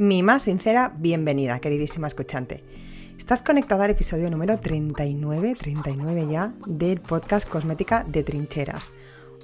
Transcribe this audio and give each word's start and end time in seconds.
Mi 0.00 0.22
más 0.22 0.44
sincera 0.44 0.94
bienvenida, 0.96 1.58
queridísima 1.58 2.06
escuchante. 2.06 2.62
Estás 3.18 3.42
conectada 3.42 3.84
al 3.84 3.90
episodio 3.90 4.30
número 4.30 4.56
39, 4.60 5.56
39 5.58 6.28
ya, 6.30 6.54
del 6.68 7.00
podcast 7.00 7.48
Cosmética 7.48 8.04
de 8.04 8.22
Trincheras. 8.22 8.92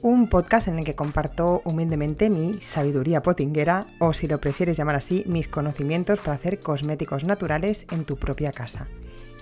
Un 0.01 0.29
podcast 0.29 0.69
en 0.69 0.79
el 0.79 0.85
que 0.85 0.95
comparto 0.95 1.61
humildemente 1.65 2.31
mi 2.31 2.55
sabiduría 2.61 3.21
potinguera, 3.21 3.89
o 3.99 4.13
si 4.13 4.29
lo 4.29 4.41
prefieres 4.41 4.77
llamar 4.77 4.95
así, 4.95 5.25
mis 5.27 5.49
conocimientos 5.49 6.21
para 6.21 6.35
hacer 6.35 6.61
cosméticos 6.61 7.25
naturales 7.25 7.89
en 7.91 8.05
tu 8.05 8.17
propia 8.17 8.53
casa. 8.53 8.87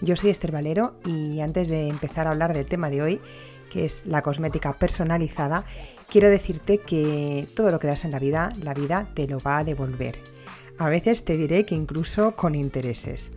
Yo 0.00 0.16
soy 0.16 0.30
Esther 0.30 0.50
Valero 0.52 0.94
y 1.04 1.40
antes 1.40 1.68
de 1.68 1.88
empezar 1.88 2.26
a 2.26 2.30
hablar 2.30 2.54
del 2.54 2.64
tema 2.64 2.88
de 2.88 3.02
hoy, 3.02 3.20
que 3.70 3.84
es 3.84 4.06
la 4.06 4.22
cosmética 4.22 4.78
personalizada, 4.78 5.66
quiero 6.08 6.30
decirte 6.30 6.78
que 6.78 7.48
todo 7.54 7.70
lo 7.70 7.78
que 7.78 7.88
das 7.88 8.06
en 8.06 8.12
la 8.12 8.18
vida, 8.18 8.50
la 8.62 8.72
vida 8.72 9.10
te 9.12 9.28
lo 9.28 9.40
va 9.40 9.58
a 9.58 9.64
devolver 9.64 10.14
a 10.84 10.88
veces 10.88 11.24
te 11.24 11.36
diré 11.36 11.64
que 11.64 11.74
incluso 11.74 12.36
con 12.36 12.54
intereses. 12.54 13.32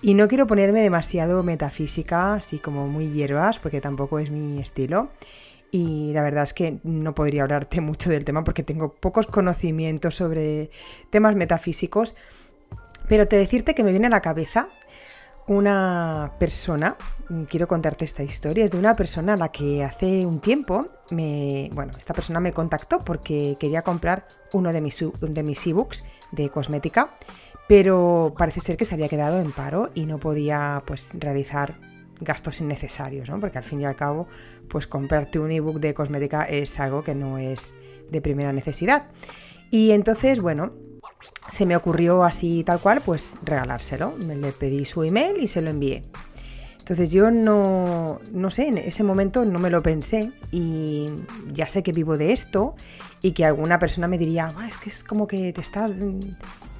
Y 0.00 0.14
no 0.14 0.28
quiero 0.28 0.46
ponerme 0.46 0.80
demasiado 0.80 1.42
metafísica, 1.42 2.34
así 2.34 2.58
como 2.58 2.86
muy 2.86 3.10
hierbas, 3.10 3.58
porque 3.58 3.80
tampoco 3.80 4.18
es 4.20 4.30
mi 4.30 4.60
estilo. 4.60 5.10
Y 5.70 6.12
la 6.14 6.22
verdad 6.22 6.44
es 6.44 6.54
que 6.54 6.78
no 6.84 7.14
podría 7.14 7.42
hablarte 7.42 7.80
mucho 7.80 8.08
del 8.08 8.24
tema 8.24 8.44
porque 8.44 8.62
tengo 8.62 8.94
pocos 8.94 9.26
conocimientos 9.26 10.14
sobre 10.14 10.70
temas 11.10 11.34
metafísicos. 11.34 12.14
Pero 13.08 13.26
te 13.26 13.36
decirte 13.36 13.74
que 13.74 13.82
me 13.82 13.90
viene 13.90 14.06
a 14.06 14.10
la 14.10 14.22
cabeza 14.22 14.68
una 15.46 16.32
persona, 16.38 16.96
quiero 17.48 17.68
contarte 17.68 18.04
esta 18.04 18.22
historia, 18.22 18.64
es 18.64 18.70
de 18.70 18.78
una 18.78 18.96
persona 18.96 19.34
a 19.34 19.36
la 19.36 19.50
que 19.50 19.84
hace 19.84 20.24
un 20.24 20.40
tiempo 20.40 20.88
me, 21.10 21.70
bueno, 21.72 21.92
esta 21.98 22.14
persona 22.14 22.40
me 22.40 22.52
contactó 22.52 23.04
porque 23.04 23.56
quería 23.60 23.82
comprar 23.82 24.26
uno 24.52 24.72
de 24.72 24.80
mis, 24.80 25.04
de 25.20 25.42
mis 25.42 25.66
ebooks 25.66 26.04
de 26.32 26.50
cosmética, 26.50 27.10
pero 27.68 28.34
parece 28.36 28.60
ser 28.60 28.76
que 28.76 28.84
se 28.84 28.94
había 28.94 29.08
quedado 29.08 29.38
en 29.38 29.52
paro 29.52 29.90
y 29.94 30.06
no 30.06 30.18
podía 30.18 30.82
pues 30.86 31.10
realizar 31.14 31.78
gastos 32.20 32.60
innecesarios, 32.60 33.28
¿no? 33.28 33.38
Porque 33.38 33.58
al 33.58 33.64
fin 33.64 33.80
y 33.80 33.84
al 33.84 33.94
cabo, 33.94 34.26
pues 34.68 34.86
comprarte 34.86 35.38
un 35.38 35.52
ebook 35.52 35.78
de 35.78 35.94
cosmética 35.94 36.44
es 36.44 36.80
algo 36.80 37.04
que 37.04 37.14
no 37.14 37.38
es 37.38 37.76
de 38.10 38.20
primera 38.20 38.52
necesidad. 38.52 39.06
Y 39.70 39.92
entonces, 39.92 40.40
bueno, 40.40 40.72
se 41.48 41.66
me 41.66 41.76
ocurrió 41.76 42.24
así 42.24 42.64
tal 42.64 42.80
cual, 42.80 43.02
pues 43.04 43.36
regalárselo. 43.42 44.14
Le 44.18 44.52
pedí 44.52 44.84
su 44.84 45.04
email 45.04 45.36
y 45.38 45.48
se 45.48 45.62
lo 45.62 45.70
envié. 45.70 46.02
Entonces 46.88 47.12
yo 47.12 47.30
no, 47.30 48.18
no 48.32 48.50
sé, 48.50 48.68
en 48.68 48.78
ese 48.78 49.04
momento 49.04 49.44
no 49.44 49.58
me 49.58 49.68
lo 49.68 49.82
pensé 49.82 50.32
y 50.50 51.10
ya 51.52 51.68
sé 51.68 51.82
que 51.82 51.92
vivo 51.92 52.16
de 52.16 52.32
esto 52.32 52.76
y 53.20 53.32
que 53.32 53.44
alguna 53.44 53.78
persona 53.78 54.08
me 54.08 54.16
diría, 54.16 54.54
es 54.66 54.78
que 54.78 54.88
es 54.88 55.04
como 55.04 55.26
que 55.26 55.52
te 55.52 55.60
estás 55.60 55.92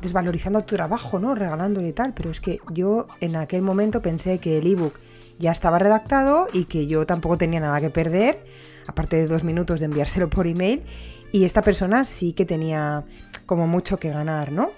desvalorizando 0.00 0.62
tu 0.64 0.76
trabajo, 0.76 1.18
¿no? 1.18 1.34
Regalándole 1.34 1.88
y 1.88 1.92
tal, 1.92 2.14
pero 2.14 2.30
es 2.30 2.40
que 2.40 2.58
yo 2.72 3.06
en 3.20 3.36
aquel 3.36 3.60
momento 3.60 4.00
pensé 4.00 4.38
que 4.38 4.56
el 4.56 4.66
ebook 4.68 4.94
ya 5.38 5.52
estaba 5.52 5.78
redactado 5.78 6.46
y 6.54 6.64
que 6.64 6.86
yo 6.86 7.04
tampoco 7.04 7.36
tenía 7.36 7.60
nada 7.60 7.78
que 7.78 7.90
perder, 7.90 8.42
aparte 8.86 9.16
de 9.16 9.26
dos 9.26 9.44
minutos 9.44 9.80
de 9.80 9.86
enviárselo 9.86 10.30
por 10.30 10.46
email, 10.46 10.84
y 11.32 11.44
esta 11.44 11.60
persona 11.60 12.02
sí 12.04 12.32
que 12.32 12.46
tenía 12.46 13.04
como 13.44 13.66
mucho 13.66 13.98
que 13.98 14.08
ganar, 14.08 14.52
¿no? 14.52 14.70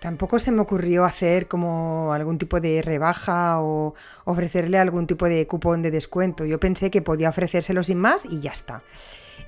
Tampoco 0.00 0.38
se 0.38 0.50
me 0.50 0.62
ocurrió 0.62 1.04
hacer 1.04 1.46
como 1.46 2.12
algún 2.14 2.38
tipo 2.38 2.58
de 2.58 2.80
rebaja 2.80 3.60
o 3.60 3.94
ofrecerle 4.24 4.78
algún 4.78 5.06
tipo 5.06 5.26
de 5.26 5.46
cupón 5.46 5.82
de 5.82 5.90
descuento. 5.90 6.46
Yo 6.46 6.58
pensé 6.58 6.90
que 6.90 7.02
podía 7.02 7.28
ofrecérselo 7.28 7.82
sin 7.82 7.98
más 7.98 8.24
y 8.24 8.40
ya 8.40 8.50
está. 8.50 8.82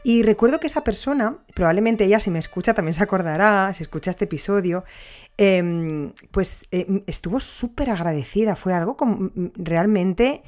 Y 0.04 0.22
recuerdo 0.22 0.60
que 0.60 0.66
esa 0.66 0.84
persona, 0.84 1.38
probablemente 1.54 2.04
ella 2.04 2.20
si 2.20 2.30
me 2.30 2.38
escucha 2.38 2.74
también 2.74 2.92
se 2.92 3.02
acordará, 3.02 3.72
si 3.74 3.82
escucha 3.82 4.10
este 4.10 4.24
episodio, 4.26 4.84
em, 5.38 6.12
pues 6.30 6.66
em, 6.70 7.02
estuvo 7.06 7.40
súper 7.40 7.90
agradecida. 7.90 8.54
Fue 8.54 8.74
algo 8.74 8.96
como 8.96 9.30
mm, 9.34 9.52
realmente, 9.56 10.42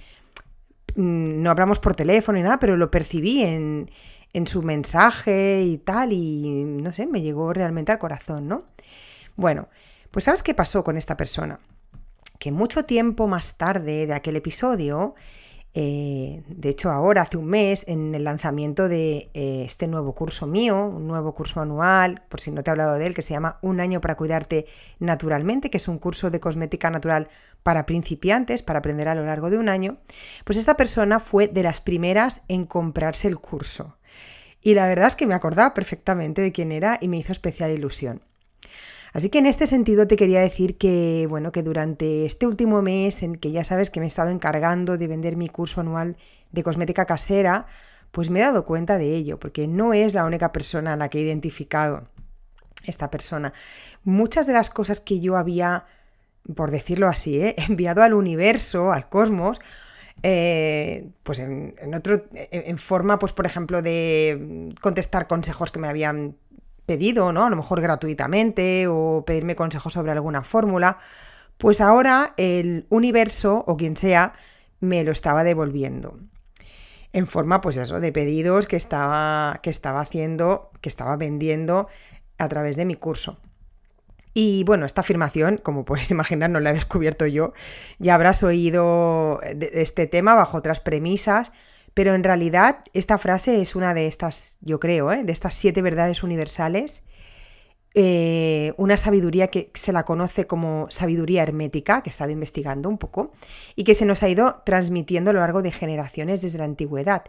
mm, 0.97 1.43
no 1.43 1.51
hablamos 1.51 1.79
por 1.79 1.95
teléfono 1.95 2.37
ni 2.37 2.43
nada, 2.43 2.59
pero 2.59 2.77
lo 2.77 2.91
percibí 2.91 3.43
en, 3.43 3.91
en 4.35 4.47
su 4.47 4.63
mensaje 4.63 5.63
y 5.63 5.79
tal, 5.79 6.13
y 6.13 6.65
no 6.65 6.93
sé, 6.93 7.07
me 7.07 7.23
llegó 7.23 7.53
realmente 7.53 7.93
al 7.93 7.99
corazón, 7.99 8.49
¿no? 8.49 8.65
Bueno, 9.37 9.69
pues 10.15 10.27
¿sabes 10.27 10.45
qué 10.45 10.55
pasó 10.55 10.85
con 10.85 10.97
esta 10.97 11.17
persona? 11.17 11.59
Que 12.39 12.53
mucho 12.53 12.85
tiempo 12.85 13.27
más 13.27 13.57
tarde 13.57 14.07
de 14.07 14.15
aquel 14.15 14.37
episodio, 14.37 15.17
eh, 15.75 16.45
de 16.47 16.69
hecho 16.69 16.93
ahora, 16.93 17.23
hace 17.23 17.37
un 17.37 17.47
mes, 17.47 17.85
en 17.89 18.15
el 18.15 18.23
lanzamiento 18.23 18.89
de 18.89 19.29
eh, 19.35 19.65
este 19.65 19.89
nuevo 19.89 20.15
curso 20.15 20.47
mío, 20.47 20.87
un 20.87 21.09
nuevo 21.09 21.35
curso 21.35 21.61
anual, 21.61 22.23
por 22.29 22.41
si 22.41 22.53
no 22.53 22.63
te 22.63 22.71
he 22.71 22.73
hablado 22.73 22.95
de 22.95 23.09
él, 23.09 23.15
que 23.15 23.23
se 23.23 23.35
llama 23.35 23.59
Un 23.61 23.81
año 23.81 24.01
para 24.01 24.15
cuidarte 24.15 24.67
naturalmente, 25.01 25.69
que 25.69 25.79
es 25.79 25.89
un 25.89 25.99
curso 25.99 26.31
de 26.31 26.39
cosmética 26.39 26.91
natural 26.91 27.27
para 27.65 27.85
principiantes, 27.85 28.63
para 28.63 28.79
aprender 28.79 29.09
a 29.09 29.17
lo 29.17 29.25
largo 29.25 29.51
de 29.51 29.59
un 29.59 29.69
año, 29.69 29.99
pues 30.45 30.59
esta 30.59 30.77
persona 30.77 31.19
fue 31.19 31.49
de 31.49 31.65
las 31.65 31.81
primeras 31.81 32.41
en 32.47 32.67
comprarse 32.67 33.27
el 33.27 33.39
curso. 33.39 33.97
Y 34.63 34.75
la 34.75 34.87
verdad 34.87 35.09
es 35.09 35.17
que 35.17 35.27
me 35.27 35.35
acordaba 35.35 35.75
perfectamente 35.75 36.41
de 36.41 36.53
quién 36.53 36.71
era 36.71 36.99
y 37.01 37.09
me 37.09 37.19
hizo 37.19 37.33
especial 37.33 37.73
ilusión. 37.73 38.23
Así 39.15 39.31
que 39.31 39.39
en 39.39 39.47
este 39.47 39.69
sentido 39.69 40.09
te 40.09 40.17
quería 40.17 40.41
decir 40.41 40.77
que, 40.77 41.27
bueno, 41.31 41.53
que 41.53 41.63
durante 41.63 42.27
este 42.27 42.49
último 42.49 42.83
mes 42.83 43.23
en 43.23 43.37
que 43.37 43.53
ya 43.53 43.63
sabes 43.63 43.89
que 43.89 44.01
me 44.01 44.07
he 44.07 44.09
estado 44.09 44.31
encargando 44.31 44.99
de 44.99 45.07
vender 45.07 45.37
mi 45.37 45.49
curso 45.49 45.81
anual 45.81 46.17
de 46.51 46.65
cosmética 46.65 47.07
casera, 47.07 47.67
pues 48.11 48.29
me 48.29 48.41
he 48.41 48.43
dado 48.43 48.65
cuenta 48.65 48.99
de 48.99 49.15
ello, 49.15 49.39
porque 49.39 49.69
no 49.69 49.95
es 49.95 50.15
la 50.15 50.25
única 50.25 50.51
persona 50.51 50.95
a 50.95 50.97
la 50.97 51.09
que 51.09 51.19
he 51.19 51.23
identificado 51.23 52.09
esta 52.83 53.09
persona. 53.09 53.53
Muchas 54.03 54.49
de 54.49 54.53
las 54.53 54.69
cosas 54.69 54.99
que 54.99 55.21
yo 55.21 55.37
había, 55.37 55.87
por 56.57 56.73
decirlo 56.73 57.07
así, 57.07 57.41
¿eh? 57.41 57.55
enviado 57.69 58.03
al 58.03 58.15
universo, 58.15 58.91
al 58.91 59.09
cosmos, 59.09 59.61
eh, 60.25 61.11
pues 61.23 61.39
en, 61.39 61.95
otro, 61.95 62.25
en, 62.35 62.79
forma, 62.79 63.21
pues 63.21 63.33
por 63.33 63.47
ejemplo, 63.47 63.81
de 63.81 64.75
contestar 64.81 65.29
consejos 65.29 65.71
que 65.71 65.79
me 65.79 65.87
habían 65.87 66.37
pedido, 66.87 67.33
¿no? 67.33 67.45
A 67.45 67.51
lo 67.51 67.57
mejor 67.57 67.81
gratuitamente 67.81 68.87
o 68.89 69.25
pedirme 69.27 69.57
consejos 69.57 69.93
sobre 69.93 70.13
alguna 70.13 70.43
fórmula, 70.43 70.99
pues 71.59 71.81
ahora 71.81 72.35
el 72.37 72.87
universo 72.91 73.65
o 73.67 73.77
quien 73.77 73.97
sea 73.97 74.35
me 74.81 75.05
lo 75.05 75.13
estaba 75.13 75.45
devolviendo. 75.45 76.19
En 77.13 77.27
forma, 77.27 77.61
pues 77.61 77.77
eso, 77.77 78.01
de 78.01 78.13
pedidos 78.13 78.67
que 78.67 78.77
estaba, 78.77 79.61
que 79.63 79.71
estaba 79.71 80.01
haciendo, 80.01 80.71
que 80.81 80.89
estaba 80.89 81.17
vendiendo 81.17 81.89
a 82.39 82.49
través 82.49 82.77
de 82.77 82.85
mi 82.85 82.97
curso. 82.97 83.39
Y 84.35 84.65
bueno, 84.65 84.85
esta 84.85 85.03
afirmación, 85.03 85.59
como 85.59 85.85
puedes 85.85 86.11
imaginar, 86.11 86.51
no 86.51 86.61
la 86.61 86.71
he 86.71 86.75
descubierto 86.75 87.27
yo. 87.27 87.53
Ya 87.99 88.17
habrás 88.17 88.43
oído 88.43 89.41
este 89.43 90.07
tema 90.09 90.35
bajo 90.35 90.59
otras 90.59 90.81
premisas, 90.81 91.53
pero 91.95 92.15
en 92.15 92.25
realidad 92.25 92.79
esta 92.93 93.19
frase 93.19 93.61
es 93.61 93.77
una 93.77 93.95
de 93.95 94.07
estas, 94.07 94.59
yo 94.61 94.81
creo, 94.81 95.13
¿eh? 95.13 95.23
de 95.23 95.33
estas 95.33 95.55
siete 95.55 95.81
verdades 95.81 96.23
universales. 96.23 97.03
Eh, 97.97 98.75
una 98.77 98.97
sabiduría 98.97 99.47
que 99.49 99.71
se 99.73 99.93
la 99.93 100.05
conoce 100.05 100.49
como 100.49 100.89
sabiduría 100.91 101.45
hermética, 101.45 102.03
que 102.03 102.11
he 102.11 102.13
estado 102.13 102.33
investigando 102.33 102.89
un 102.89 102.99
poco, 102.99 103.31
y 103.77 103.85
que 103.85 103.95
se 103.95 104.05
nos 104.05 104.25
ha 104.25 104.29
ido 104.29 104.63
transmitiendo 104.67 105.31
a 105.31 105.33
lo 105.33 105.39
largo 105.39 105.63
de 105.63 105.71
generaciones 105.71 106.43
desde 106.43 106.59
la 106.59 106.65
antigüedad. 106.65 107.23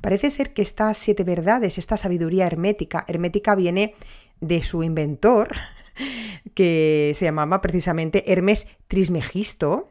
Parece 0.00 0.30
ser 0.30 0.52
que 0.52 0.62
estas 0.62 0.98
siete 0.98 1.22
verdades, 1.22 1.78
esta 1.78 1.96
sabiduría 1.96 2.48
hermética, 2.48 3.04
hermética 3.06 3.54
viene 3.54 3.94
de 4.40 4.64
su 4.64 4.82
inventor, 4.82 5.50
que 6.54 7.12
se 7.14 7.24
llamaba 7.24 7.60
precisamente 7.60 8.32
Hermes 8.32 8.66
Trismegisto, 8.88 9.88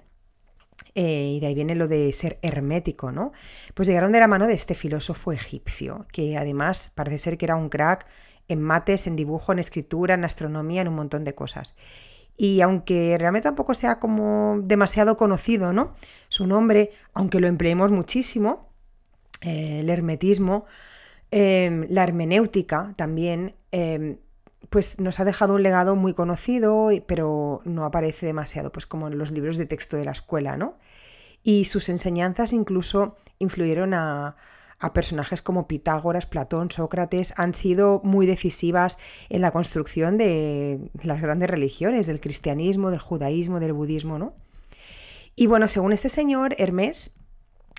eh, 0.99 1.33
y 1.35 1.39
de 1.39 1.45
ahí 1.45 1.53
viene 1.53 1.75
lo 1.75 1.87
de 1.87 2.11
ser 2.11 2.39
hermético, 2.41 3.11
¿no? 3.11 3.31
Pues 3.75 3.87
llegaron 3.87 4.11
de 4.11 4.19
la 4.19 4.27
mano 4.27 4.47
de 4.47 4.55
este 4.55 4.73
filósofo 4.73 5.31
egipcio, 5.31 6.07
que 6.11 6.35
además 6.37 6.91
parece 6.95 7.19
ser 7.19 7.37
que 7.37 7.45
era 7.45 7.55
un 7.55 7.69
crack 7.69 8.07
en 8.47 8.63
mates, 8.63 9.05
en 9.05 9.15
dibujo, 9.15 9.51
en 9.51 9.59
escritura, 9.59 10.15
en 10.15 10.25
astronomía, 10.25 10.81
en 10.81 10.87
un 10.87 10.95
montón 10.95 11.23
de 11.23 11.35
cosas. 11.35 11.75
Y 12.35 12.61
aunque 12.61 13.15
realmente 13.19 13.43
tampoco 13.47 13.75
sea 13.75 13.99
como 13.99 14.59
demasiado 14.63 15.17
conocido, 15.17 15.71
¿no? 15.71 15.93
Su 16.29 16.47
nombre, 16.47 16.89
aunque 17.13 17.39
lo 17.39 17.45
empleemos 17.45 17.91
muchísimo, 17.91 18.71
eh, 19.41 19.81
el 19.81 19.91
hermetismo, 19.91 20.65
eh, 21.29 21.85
la 21.89 22.05
hermenéutica 22.05 22.95
también, 22.97 23.55
pues 24.71 24.99
nos 24.99 25.19
ha 25.19 25.25
dejado 25.25 25.53
un 25.53 25.61
legado 25.61 25.95
muy 25.95 26.15
conocido, 26.15 26.89
pero 27.05 27.61
no 27.65 27.85
aparece 27.85 28.25
demasiado, 28.25 28.71
pues 28.71 28.87
como 28.87 29.07
en 29.07 29.19
los 29.19 29.29
libros 29.29 29.57
de 29.57 29.67
texto 29.67 29.95
de 29.95 30.05
la 30.05 30.11
escuela, 30.11 30.57
¿no? 30.57 30.79
Y 31.47 31.63
sus 31.63 31.87
enseñanzas 31.87 32.51
incluso 32.51 33.15
influyeron 33.39 33.93
a, 33.93 34.35
personajes 34.93 35.41
como 35.41 35.65
Pitágoras, 35.65 36.25
Platón, 36.25 36.69
Sócrates, 36.71 37.33
han 37.37 37.53
sido 37.53 38.01
muy 38.03 38.27
decisivas 38.27 38.97
en 39.29 39.39
la 39.39 39.51
construcción 39.51 40.17
de 40.17 40.91
las 41.01 41.21
grandes 41.21 41.49
religiones, 41.49 42.05
del 42.05 42.19
cristianismo, 42.19 42.91
del 42.91 42.99
judaísmo, 42.99 43.61
del 43.61 43.71
budismo, 43.71 44.19
¿no? 44.19 44.33
Y 45.37 45.47
bueno, 45.47 45.69
según 45.69 45.93
este 45.93 46.09
señor, 46.09 46.53
Hermes, 46.57 47.15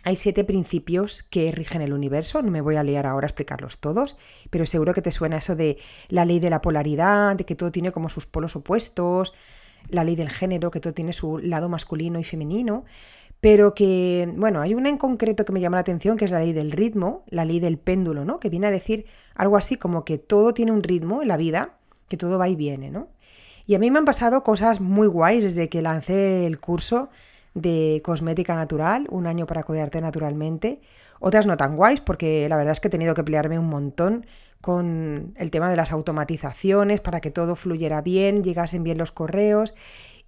hay 0.02 0.16
siete 0.16 0.44
principios 0.44 1.22
que 1.22 1.52
rigen 1.52 1.82
el 1.82 1.92
universo, 1.92 2.40
no 2.40 2.50
me 2.50 2.62
voy 2.62 2.76
a 2.76 2.82
liar 2.82 3.04
ahora 3.04 3.26
a 3.26 3.28
explicarlos 3.28 3.80
todos, 3.80 4.16
pero 4.48 4.64
seguro 4.64 4.94
que 4.94 5.02
te 5.02 5.12
suena 5.12 5.36
eso 5.36 5.56
de 5.56 5.76
la 6.08 6.24
ley 6.24 6.40
de 6.40 6.48
la 6.48 6.62
polaridad, 6.62 7.36
de 7.36 7.44
que 7.44 7.54
todo 7.54 7.70
tiene 7.70 7.92
como 7.92 8.08
sus 8.08 8.24
polos 8.24 8.56
opuestos, 8.56 9.34
la 9.88 10.04
ley 10.04 10.16
del 10.16 10.30
género, 10.30 10.70
que 10.70 10.80
todo 10.80 10.94
tiene 10.94 11.12
su 11.12 11.36
lado 11.36 11.68
masculino 11.68 12.18
y 12.18 12.24
femenino, 12.24 12.84
pero 13.40 13.74
que, 13.74 14.32
bueno, 14.36 14.60
hay 14.60 14.74
una 14.74 14.88
en 14.88 14.98
concreto 14.98 15.44
que 15.44 15.52
me 15.52 15.60
llama 15.60 15.76
la 15.76 15.82
atención, 15.82 16.16
que 16.16 16.24
es 16.24 16.30
la 16.30 16.40
ley 16.40 16.52
del 16.52 16.72
ritmo, 16.72 17.24
la 17.28 17.44
ley 17.44 17.60
del 17.60 17.78
péndulo, 17.78 18.24
¿no? 18.24 18.40
Que 18.40 18.48
viene 18.48 18.66
a 18.66 18.70
decir 18.70 19.06
algo 19.34 19.56
así 19.56 19.76
como 19.76 20.04
que 20.04 20.18
todo 20.18 20.54
tiene 20.54 20.72
un 20.72 20.82
ritmo 20.82 21.22
en 21.22 21.28
la 21.28 21.36
vida, 21.36 21.76
que 22.08 22.16
todo 22.16 22.38
va 22.38 22.48
y 22.48 22.56
viene, 22.56 22.90
¿no? 22.90 23.08
Y 23.66 23.74
a 23.74 23.78
mí 23.78 23.90
me 23.90 23.98
han 23.98 24.04
pasado 24.04 24.42
cosas 24.42 24.80
muy 24.80 25.06
guays 25.06 25.44
desde 25.44 25.68
que 25.68 25.82
lancé 25.82 26.46
el 26.46 26.58
curso 26.58 27.10
de 27.54 28.00
cosmética 28.04 28.54
natural, 28.54 29.06
un 29.10 29.26
año 29.26 29.46
para 29.46 29.62
cuidarte 29.62 30.00
naturalmente. 30.00 30.80
Otras 31.20 31.46
no 31.46 31.56
tan 31.56 31.76
guays 31.76 32.00
porque 32.00 32.48
la 32.48 32.56
verdad 32.56 32.72
es 32.72 32.80
que 32.80 32.88
he 32.88 32.90
tenido 32.90 33.14
que 33.14 33.24
pelearme 33.24 33.58
un 33.58 33.68
montón 33.68 34.26
con 34.60 35.34
el 35.36 35.50
tema 35.50 35.70
de 35.70 35.76
las 35.76 35.92
automatizaciones 35.92 37.00
para 37.00 37.20
que 37.20 37.30
todo 37.30 37.54
fluyera 37.56 38.00
bien, 38.00 38.42
llegasen 38.42 38.82
bien 38.82 38.98
los 38.98 39.12
correos. 39.12 39.74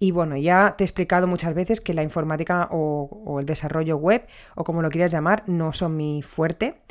Y 0.03 0.09
bueno, 0.09 0.35
ya 0.35 0.73
te 0.75 0.83
he 0.83 0.87
explicado 0.87 1.27
muchas 1.27 1.53
veces 1.53 1.79
que 1.79 1.93
la 1.93 2.01
informática 2.01 2.67
o, 2.71 3.37
el 3.39 3.45
desarrollo 3.45 3.97
web, 3.97 4.25
o 4.55 4.63
como 4.63 4.81
lo 4.81 4.89
quieras 4.89 5.11
llamar, 5.11 5.43
no 5.45 5.73
son 5.73 5.95
mi 5.95 6.23
fuerte. 6.23 6.81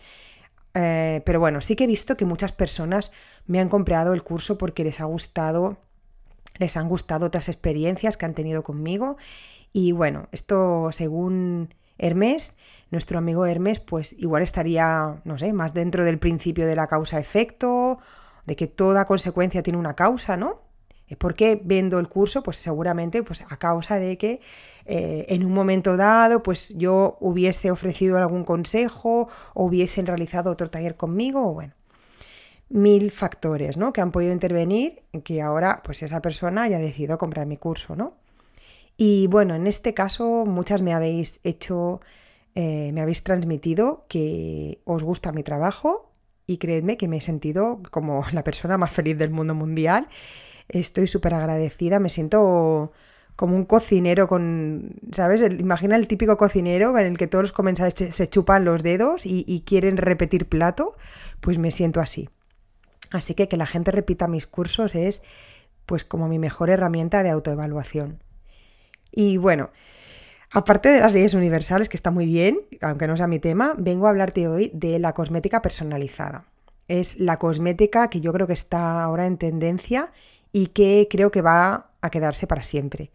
Eh, 0.75 1.21
pero 1.27 1.41
bueno, 1.41 1.61
sí 1.61 1.75
que 1.75 1.85
he 1.85 1.87
visto 1.89 2.17
que 2.17 2.25
muchas 2.25 2.53
personas 2.53 3.11
me 3.49 3.59
han 3.59 3.69
comprado 3.69 4.15
el 4.15 4.23
curso 4.23 4.59
porque 4.59 4.85
les 4.85 5.01
ha 5.01 5.07
gustado, 5.07 5.79
les 6.59 6.77
han 6.77 6.89
gustado 6.89 7.27
otras 7.27 7.49
experiencias 7.49 8.17
que 8.17 8.27
han 8.27 8.35
tenido 8.35 8.63
conmigo 8.63 9.17
y 9.73 9.91
bueno, 9.91 10.29
esto 10.31 10.91
según 10.93 11.75
Hermes, 11.99 12.57
nuestro 12.93 13.19
amigo 13.19 13.45
Hermes, 13.45 13.81
pues 13.81 14.13
igual 14.21 14.45
estaría, 14.45 15.21
no 15.25 15.37
sé, 15.37 15.53
más 15.53 15.75
dentro 15.75 16.05
del 16.05 16.21
principio 16.21 16.65
de 16.65 16.77
la 16.77 16.87
causa-efecto, 16.87 17.99
de 18.47 18.55
que 18.55 18.69
toda 18.69 19.07
consecuencia 19.07 19.65
tiene 19.65 19.81
una 19.81 19.97
causa, 19.97 20.37
¿no? 20.37 20.70
¿Por 21.19 21.35
qué 21.35 21.61
vendo 21.63 21.99
el 21.99 22.09
curso? 22.09 22.43
Pues 22.43 22.57
seguramente 22.57 23.23
pues 23.23 23.43
a 23.43 23.57
causa 23.57 23.99
de 23.99 24.17
que 24.17 24.41
eh, 24.87 25.27
en 25.29 25.45
un 25.45 25.53
momento 25.53 25.97
dado 25.97 26.43
pues 26.43 26.75
yo 26.77 27.17
hubiese 27.21 27.71
ofrecido 27.71 28.17
algún 28.19 28.45
consejo 28.45 29.29
o 29.55 29.65
hubiesen 29.65 30.07
realizado 30.07 30.51
otro 30.51 30.71
taller 30.71 30.97
conmigo 30.97 31.49
o 31.49 31.55
bueno, 31.55 31.75
mil 32.69 33.11
factores 33.11 33.77
¿no? 33.77 33.93
que 33.93 34.01
han 34.01 34.13
podido 34.13 34.33
intervenir 34.33 35.03
en 35.13 35.23
que 35.23 35.43
ahora 35.43 35.83
pues 35.83 36.03
esa 36.03 36.23
persona 36.23 36.63
haya 36.63 36.79
decidido 36.79 37.19
comprar 37.19 37.47
mi 37.47 37.57
curso, 37.57 37.97
¿no? 37.97 38.15
Y 38.97 39.29
bueno, 39.29 39.55
en 39.55 39.67
este 39.67 39.95
caso 39.95 40.45
muchas 40.47 40.83
me 40.83 40.93
habéis 40.93 41.41
hecho, 41.43 42.01
eh, 42.55 42.91
me 42.93 43.01
habéis 43.01 43.23
transmitido 43.23 44.05
que 44.09 44.83
os 44.85 45.03
gusta 45.03 45.33
mi 45.33 45.43
trabajo 45.43 46.13
y 46.47 46.59
creedme 46.59 46.97
que 46.97 47.09
me 47.09 47.17
he 47.17 47.21
sentido 47.21 47.81
como 47.91 48.25
la 48.33 48.45
persona 48.45 48.77
más 48.77 48.91
feliz 48.91 49.17
del 49.17 49.31
mundo 49.31 49.55
mundial. 49.55 50.07
Estoy 50.71 51.07
súper 51.07 51.35
agradecida, 51.35 51.99
me 52.01 52.09
siento 52.09 52.93
como 53.37 53.57
un 53.57 53.65
cocinero 53.65 54.29
con, 54.29 54.97
¿sabes? 55.13 55.43
imagina 55.59 55.97
el 55.97 56.07
típico 56.09 56.37
cocinero 56.37 56.97
en 56.99 57.07
el 57.07 57.19
que 57.19 57.27
todos 57.27 57.43
los 57.43 57.53
comensales 57.53 57.95
se 57.95 58.27
chupan 58.29 58.65
los 58.65 58.83
dedos 58.83 59.25
y, 59.25 59.45
y 59.49 59.63
quieren 59.63 59.97
repetir 59.97 60.47
plato, 60.47 60.95
pues 61.41 61.59
me 61.59 61.71
siento 61.71 62.01
así. 62.01 62.29
Así 63.11 63.35
que 63.35 63.49
que 63.49 63.57
la 63.57 63.67
gente 63.67 63.91
repita 63.91 64.29
mis 64.29 64.47
cursos 64.47 64.95
es 64.95 65.23
pues 65.87 66.05
como 66.05 66.29
mi 66.29 66.39
mejor 66.39 66.71
herramienta 66.71 67.23
de 67.23 67.31
autoevaluación. 67.31 68.23
Y 69.11 69.39
bueno, 69.39 69.71
aparte 70.53 70.89
de 70.89 71.01
las 71.01 71.13
leyes 71.15 71.35
universales, 71.35 71.89
que 71.89 71.97
está 71.97 72.11
muy 72.11 72.27
bien, 72.27 72.61
aunque 72.81 73.09
no 73.09 73.17
sea 73.17 73.27
mi 73.27 73.41
tema, 73.41 73.75
vengo 73.77 74.07
a 74.07 74.11
hablarte 74.11 74.47
hoy 74.47 74.71
de 74.73 74.99
la 74.99 75.15
cosmética 75.15 75.63
personalizada. 75.63 76.45
Es 76.87 77.19
la 77.19 77.39
cosmética 77.39 78.09
que 78.09 78.21
yo 78.21 78.33
creo 78.33 78.47
que 78.47 78.53
está 78.53 79.03
ahora 79.03 79.27
en 79.27 79.37
tendencia 79.37 80.13
y 80.53 80.69
que 80.69 81.09
creo 81.11 81.31
que 81.31 81.43
va 81.43 81.91
a 82.01 82.11
quedarse 82.11 82.47
para 82.47 82.63
siempre. 82.63 83.11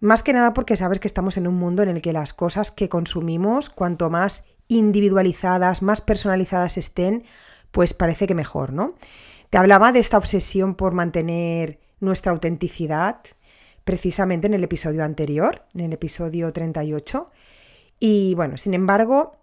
Más 0.00 0.22
que 0.22 0.32
nada 0.32 0.52
porque 0.52 0.76
sabes 0.76 0.98
que 0.98 1.06
estamos 1.06 1.36
en 1.36 1.46
un 1.46 1.54
mundo 1.54 1.82
en 1.82 1.88
el 1.88 2.02
que 2.02 2.12
las 2.12 2.34
cosas 2.34 2.70
que 2.70 2.88
consumimos, 2.88 3.70
cuanto 3.70 4.10
más 4.10 4.44
individualizadas, 4.66 5.82
más 5.82 6.00
personalizadas 6.00 6.76
estén, 6.76 7.24
pues 7.70 7.94
parece 7.94 8.26
que 8.26 8.34
mejor, 8.34 8.72
¿no? 8.72 8.94
Te 9.50 9.58
hablaba 9.58 9.92
de 9.92 10.00
esta 10.00 10.18
obsesión 10.18 10.74
por 10.74 10.92
mantener 10.92 11.78
nuestra 12.00 12.32
autenticidad, 12.32 13.20
precisamente 13.84 14.46
en 14.46 14.54
el 14.54 14.64
episodio 14.64 15.04
anterior, 15.04 15.64
en 15.74 15.82
el 15.82 15.92
episodio 15.92 16.52
38. 16.52 17.30
Y 18.00 18.34
bueno, 18.34 18.56
sin 18.56 18.74
embargo, 18.74 19.41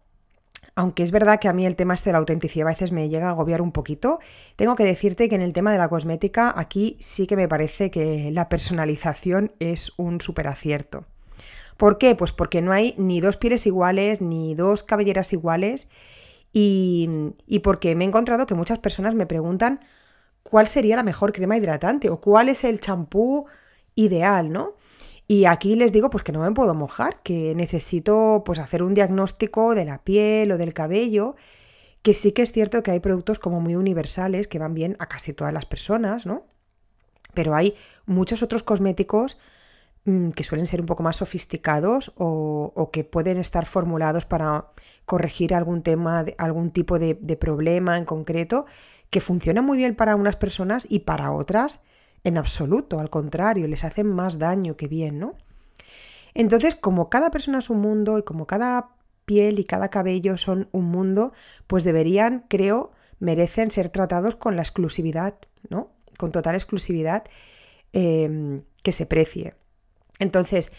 aunque 0.79 1.03
es 1.03 1.11
verdad 1.11 1.41
que 1.41 1.49
a 1.49 1.53
mí 1.53 1.65
el 1.65 1.75
tema 1.75 1.93
este 1.93 2.09
de 2.09 2.13
la 2.13 2.19
autenticidad 2.19 2.65
a 2.65 2.71
veces 2.71 2.93
me 2.93 3.09
llega 3.09 3.27
a 3.27 3.31
agobiar 3.31 3.61
un 3.61 3.73
poquito, 3.73 4.19
tengo 4.55 4.77
que 4.77 4.85
decirte 4.85 5.27
que 5.27 5.35
en 5.35 5.41
el 5.41 5.51
tema 5.51 5.73
de 5.73 5.77
la 5.77 5.89
cosmética 5.89 6.53
aquí 6.55 6.95
sí 7.01 7.27
que 7.27 7.35
me 7.35 7.49
parece 7.49 7.91
que 7.91 8.31
la 8.31 8.47
personalización 8.47 9.51
es 9.59 9.91
un 9.97 10.21
súper 10.21 10.47
acierto. 10.47 11.03
¿Por 11.75 11.97
qué? 11.97 12.15
Pues 12.15 12.31
porque 12.31 12.61
no 12.61 12.71
hay 12.71 12.95
ni 12.97 13.19
dos 13.19 13.35
pieles 13.35 13.67
iguales, 13.67 14.21
ni 14.21 14.55
dos 14.55 14.83
cabelleras 14.83 15.33
iguales 15.33 15.89
y, 16.53 17.09
y 17.45 17.59
porque 17.59 17.93
me 17.97 18.05
he 18.05 18.07
encontrado 18.07 18.45
que 18.45 18.55
muchas 18.55 18.79
personas 18.79 19.15
me 19.15 19.25
preguntan 19.25 19.81
cuál 20.43 20.69
sería 20.69 20.95
la 20.95 21.03
mejor 21.03 21.33
crema 21.33 21.57
hidratante 21.57 22.09
o 22.09 22.21
cuál 22.21 22.47
es 22.47 22.63
el 22.63 22.79
champú 22.79 23.47
ideal, 23.95 24.49
¿no? 24.49 24.75
Y 25.31 25.45
aquí 25.45 25.75
les 25.75 25.93
digo 25.93 26.09
pues 26.09 26.23
que 26.23 26.31
no 26.31 26.39
me 26.39 26.51
puedo 26.53 26.73
mojar, 26.73 27.17
que 27.21 27.53
necesito 27.53 28.41
pues 28.43 28.57
hacer 28.57 28.81
un 28.81 28.95
diagnóstico 28.95 29.75
de 29.75 29.85
la 29.85 30.03
piel 30.03 30.51
o 30.51 30.57
del 30.57 30.73
cabello, 30.73 31.35
que 32.01 32.15
sí 32.15 32.31
que 32.31 32.41
es 32.41 32.51
cierto 32.51 32.81
que 32.81 32.89
hay 32.89 32.99
productos 32.99 33.37
como 33.37 33.61
muy 33.61 33.75
universales 33.75 34.47
que 34.47 34.57
van 34.57 34.73
bien 34.73 34.95
a 34.97 35.05
casi 35.05 35.33
todas 35.33 35.53
las 35.53 35.67
personas, 35.67 36.25
¿no? 36.25 36.47
Pero 37.35 37.53
hay 37.53 37.75
muchos 38.07 38.41
otros 38.41 38.63
cosméticos 38.63 39.37
mm, 40.05 40.31
que 40.31 40.43
suelen 40.43 40.65
ser 40.65 40.81
un 40.81 40.87
poco 40.87 41.03
más 41.03 41.17
sofisticados 41.17 42.11
o, 42.17 42.89
que 42.91 43.03
pueden 43.03 43.37
estar 43.37 43.67
formulados 43.67 44.25
para 44.25 44.71
corregir 45.05 45.53
algún 45.53 45.83
tema, 45.83 46.25
algún 46.39 46.71
tipo 46.71 46.97
de, 46.97 47.13
problema 47.39 47.99
en 47.99 48.05
concreto, 48.05 48.65
que 49.11 49.19
funcionan 49.19 49.63
muy 49.63 49.77
bien 49.77 49.95
para 49.95 50.15
unas 50.15 50.37
personas 50.37 50.87
y 50.89 51.01
para 51.01 51.31
otras 51.31 51.81
en 52.23 52.37
absoluto, 52.37 52.99
al 52.99 53.09
contrario, 53.09 53.67
les 53.67 53.83
hacen 53.83 54.07
más 54.07 54.39
daño 54.39 54.75
que 54.75 54.87
bien, 54.87 55.19
¿no? 55.19 55.35
Entonces, 56.33 56.75
como 56.75 57.09
cada 57.09 57.31
persona 57.31 57.59
es 57.59 57.69
un 57.69 57.79
mundo 57.81 58.17
y 58.17 58.23
como 58.23 58.45
cada 58.45 58.89
piel 59.25 59.59
y 59.59 59.63
cada 59.63 59.89
cabello 59.89 60.37
son 60.37 60.69
un 60.71 60.85
mundo, 60.85 61.33
pues 61.67 61.83
deberían, 61.83 62.45
creo, 62.49 62.91
merecen 63.19 63.71
ser 63.71 63.89
tratados 63.89 64.35
con 64.35 64.55
la 64.55 64.61
exclusividad, 64.61 65.35
¿no? 65.69 65.91
Con 66.17 66.31
total 66.31 66.55
exclusividad 66.55 67.23
em, 67.93 68.63
que 68.83 68.91
se 68.91 69.05
precie. 69.05 69.55
Entonces, 70.19 70.71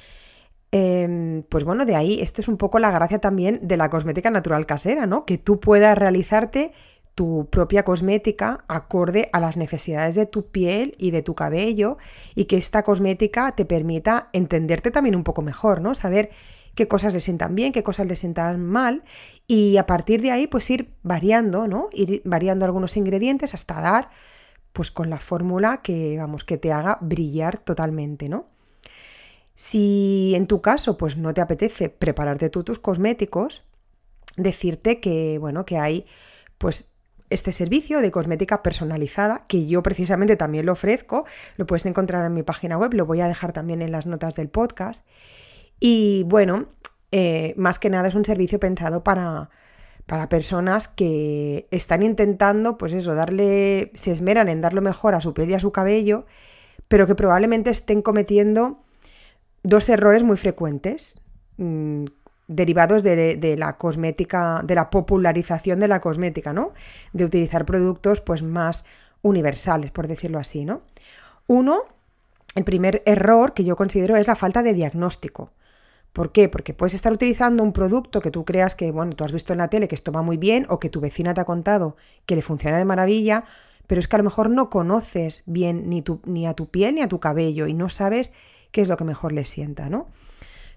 em, 0.72 1.42
pues 1.44 1.64
bueno, 1.64 1.84
de 1.84 1.96
ahí, 1.96 2.20
esto 2.20 2.40
es 2.40 2.48
un 2.48 2.56
poco 2.56 2.78
la 2.78 2.90
gracia 2.90 3.18
también 3.18 3.60
de 3.62 3.76
la 3.76 3.90
cosmética 3.90 4.30
natural 4.30 4.66
casera, 4.66 5.06
¿no? 5.06 5.24
Que 5.24 5.38
tú 5.38 5.60
puedas 5.60 5.96
realizarte 5.96 6.72
tu 7.20 7.50
propia 7.50 7.84
cosmética 7.84 8.64
acorde 8.66 9.28
a 9.34 9.40
las 9.40 9.58
necesidades 9.58 10.14
de 10.14 10.24
tu 10.24 10.46
piel 10.46 10.94
y 10.96 11.10
de 11.10 11.20
tu 11.20 11.34
cabello 11.34 11.98
y 12.34 12.46
que 12.46 12.56
esta 12.56 12.82
cosmética 12.82 13.52
te 13.54 13.66
permita 13.66 14.30
entenderte 14.32 14.90
también 14.90 15.14
un 15.14 15.22
poco 15.22 15.42
mejor, 15.42 15.82
¿no? 15.82 15.94
Saber 15.94 16.30
qué 16.74 16.88
cosas 16.88 17.12
le 17.12 17.20
sientan 17.20 17.54
bien, 17.54 17.72
qué 17.72 17.82
cosas 17.82 18.06
le 18.06 18.16
sientan 18.16 18.64
mal 18.64 19.04
y 19.46 19.76
a 19.76 19.84
partir 19.84 20.22
de 20.22 20.30
ahí 20.30 20.46
pues 20.46 20.70
ir 20.70 20.94
variando, 21.02 21.68
¿no? 21.68 21.90
Ir 21.92 22.22
variando 22.24 22.64
algunos 22.64 22.96
ingredientes 22.96 23.52
hasta 23.52 23.82
dar 23.82 24.08
pues 24.72 24.90
con 24.90 25.10
la 25.10 25.18
fórmula 25.18 25.82
que 25.82 26.16
vamos 26.16 26.44
que 26.44 26.56
te 26.56 26.72
haga 26.72 26.96
brillar 27.02 27.58
totalmente, 27.58 28.30
¿no? 28.30 28.46
Si 29.54 30.32
en 30.34 30.46
tu 30.46 30.62
caso 30.62 30.96
pues 30.96 31.18
no 31.18 31.34
te 31.34 31.42
apetece 31.42 31.90
prepararte 31.90 32.48
tú 32.48 32.64
tus 32.64 32.78
cosméticos, 32.78 33.62
decirte 34.38 35.00
que 35.00 35.36
bueno, 35.38 35.66
que 35.66 35.76
hay 35.76 36.06
pues 36.56 36.89
este 37.30 37.52
servicio 37.52 38.00
de 38.00 38.10
cosmética 38.10 38.62
personalizada, 38.62 39.44
que 39.48 39.66
yo 39.66 39.82
precisamente 39.82 40.36
también 40.36 40.66
lo 40.66 40.72
ofrezco, 40.72 41.24
lo 41.56 41.66
puedes 41.66 41.86
encontrar 41.86 42.26
en 42.26 42.34
mi 42.34 42.42
página 42.42 42.76
web, 42.76 42.92
lo 42.94 43.06
voy 43.06 43.20
a 43.20 43.28
dejar 43.28 43.52
también 43.52 43.82
en 43.82 43.92
las 43.92 44.06
notas 44.06 44.34
del 44.34 44.48
podcast. 44.48 45.04
Y 45.78 46.24
bueno, 46.24 46.66
eh, 47.12 47.54
más 47.56 47.78
que 47.78 47.90
nada 47.90 48.08
es 48.08 48.14
un 48.14 48.24
servicio 48.24 48.60
pensado 48.60 49.02
para, 49.02 49.50
para 50.06 50.28
personas 50.28 50.88
que 50.88 51.68
están 51.70 52.02
intentando, 52.02 52.76
pues 52.76 52.92
eso, 52.92 53.14
darle, 53.14 53.92
se 53.94 54.10
esmeran 54.10 54.48
en 54.48 54.60
dar 54.60 54.74
lo 54.74 54.82
mejor 54.82 55.14
a 55.14 55.20
su 55.20 55.32
piel 55.34 55.50
y 55.50 55.54
a 55.54 55.60
su 55.60 55.72
cabello, 55.72 56.26
pero 56.88 57.06
que 57.06 57.14
probablemente 57.14 57.70
estén 57.70 58.02
cometiendo 58.02 58.82
dos 59.62 59.88
errores 59.88 60.24
muy 60.24 60.36
frecuentes, 60.36 61.22
mm, 61.58 62.06
derivados 62.50 63.04
de, 63.04 63.54
la 63.56 63.76
cosmética, 63.78 64.62
de 64.64 64.74
la 64.74 64.90
popularización 64.90 65.78
de 65.78 65.86
la 65.86 66.00
cosmética, 66.00 66.52
¿no? 66.52 66.72
De 67.12 67.24
utilizar 67.24 67.64
productos 67.64 68.20
pues 68.20 68.42
más 68.42 68.84
universales, 69.22 69.92
por 69.92 70.08
decirlo 70.08 70.40
así, 70.40 70.64
¿no? 70.64 70.82
Uno, 71.46 71.84
el 72.56 72.64
primer 72.64 73.04
error 73.06 73.54
que 73.54 73.62
yo 73.62 73.76
considero 73.76 74.16
es 74.16 74.26
la 74.26 74.34
falta 74.34 74.64
de 74.64 74.74
diagnóstico. 74.74 75.52
¿Por 76.12 76.32
qué? 76.32 76.48
Porque 76.48 76.74
puedes 76.74 76.94
estar 76.94 77.12
utilizando 77.12 77.62
un 77.62 77.72
producto 77.72 78.20
que 78.20 78.32
tú 78.32 78.44
creas 78.44 78.74
que, 78.74 78.90
bueno, 78.90 79.12
tú 79.12 79.22
has 79.22 79.32
visto 79.32 79.52
en 79.52 79.58
la 79.58 79.68
tele 79.68 79.86
que 79.86 79.94
esto 79.94 80.10
va 80.10 80.22
muy 80.22 80.36
bien 80.36 80.66
o 80.68 80.80
que 80.80 80.88
tu 80.88 81.00
vecina 81.00 81.34
te 81.34 81.40
ha 81.40 81.44
contado 81.44 81.96
que 82.26 82.34
le 82.34 82.42
funciona 82.42 82.78
de 82.78 82.84
maravilla, 82.84 83.44
pero 83.86 84.00
es 84.00 84.08
que 84.08 84.16
a 84.16 84.18
lo 84.18 84.24
mejor 84.24 84.50
no 84.50 84.70
conoces 84.70 85.44
bien 85.46 85.88
ni, 85.88 86.02
ni 86.24 86.48
a 86.48 86.54
tu 86.54 86.68
piel 86.68 86.96
ni 86.96 87.02
a 87.02 87.08
tu 87.08 87.20
cabello 87.20 87.68
y 87.68 87.74
no 87.74 87.88
sabes 87.88 88.32
qué 88.72 88.80
es 88.80 88.88
lo 88.88 88.96
que 88.96 89.04
mejor 89.04 89.30
le 89.30 89.44
sienta, 89.44 89.88
¿no? 89.88 90.08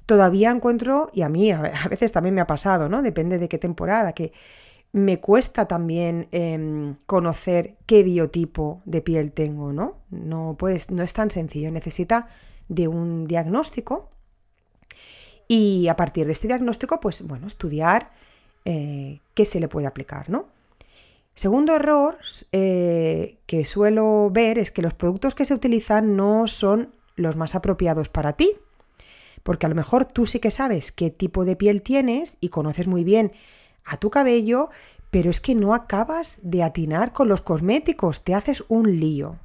Todavía 0.06 0.52
encuentro, 0.52 1.10
y 1.14 1.22
a 1.22 1.30
mí 1.30 1.52
a 1.52 1.62
veces 1.90 2.12
también 2.12 2.36
me 2.36 2.42
ha 2.42 2.48
pasado, 2.48 2.90
¿no? 2.90 3.02
Depende 3.02 3.38
de 3.38 3.48
qué 3.48 3.58
temporada, 3.58 4.14
que 4.14 4.34
me 4.92 5.20
cuesta 5.20 5.68
también 5.68 6.28
em, 6.32 6.96
conocer 7.06 7.78
qué 7.86 8.04
biotipo 8.04 8.82
de 8.86 9.02
piel 9.02 9.32
tengo, 9.32 9.74
¿no? 9.74 9.98
No, 10.12 10.56
pues, 10.58 10.92
no 10.92 11.04
es 11.04 11.14
tan 11.14 11.32
sencillo, 11.32 11.72
necesita 11.72 12.28
de 12.70 12.88
un 12.88 13.26
diagnóstico 13.26 14.10
y 15.48 15.88
a 15.88 15.96
partir 15.96 16.26
de 16.26 16.34
este 16.34 16.48
diagnóstico, 16.48 17.00
pues 17.00 17.26
bueno, 17.28 17.48
estudiar 17.48 18.12
eh, 18.66 19.20
qué 19.34 19.46
se 19.46 19.60
le 19.60 19.68
puede 19.68 19.88
aplicar, 19.88 20.30
¿no? 20.30 20.48
Segundo 21.36 21.76
error 21.76 22.18
eh, 22.52 23.38
que 23.48 23.66
suelo 23.66 24.30
ver 24.32 24.60
es 24.60 24.70
que 24.70 24.84
los 24.84 24.94
productos 24.94 25.34
que 25.34 25.46
se 25.46 25.56
utilizan 25.56 26.16
no 26.16 26.48
son 26.48 26.94
los 27.16 27.36
más 27.36 27.56
apropiados 27.56 28.10
para 28.10 28.34
ti, 28.34 28.52
porque 29.44 29.66
a 29.66 29.70
lo 29.70 29.76
mejor 29.76 30.06
tú 30.06 30.26
sí 30.26 30.40
que 30.40 30.52
sabes 30.52 30.92
qué 30.92 31.10
tipo 31.10 31.46
de 31.46 31.56
piel 31.56 31.82
tienes 31.82 32.38
y 32.40 32.50
conoces 32.50 32.88
muy 32.88 33.04
bien 33.04 33.34
a 33.86 33.98
tu 33.98 34.10
cabello, 34.10 34.70
pero 35.12 35.30
es 35.30 35.42
que 35.42 35.56
no 35.56 35.74
acabas 35.74 36.40
de 36.42 36.64
atinar 36.64 37.14
con 37.14 37.28
los 37.28 37.42
cosméticos, 37.42 38.24
te 38.24 38.34
haces 38.34 38.64
un 38.68 39.00
lío. 39.00 39.38